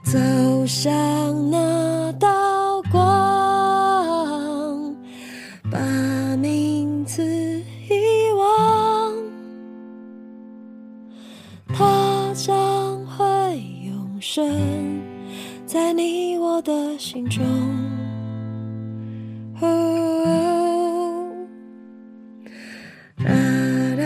[0.04, 0.18] 走
[0.64, 0.92] 向
[1.50, 2.28] 那道
[14.36, 15.00] 永生
[15.64, 17.44] 在你我的心中。
[19.60, 21.26] 哦
[23.16, 23.26] 哒
[23.96, 24.02] 哒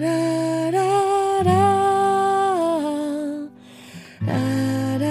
[0.00, 1.50] 哒哒哒。
[4.26, 4.28] 哒
[4.98, 5.06] 哒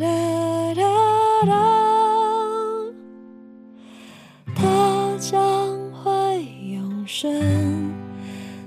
[0.00, 0.82] 哒哒
[1.46, 1.52] 哒，
[4.56, 5.30] 它将
[5.92, 7.94] 会永生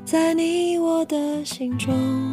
[0.05, 2.24] 在你我的心中。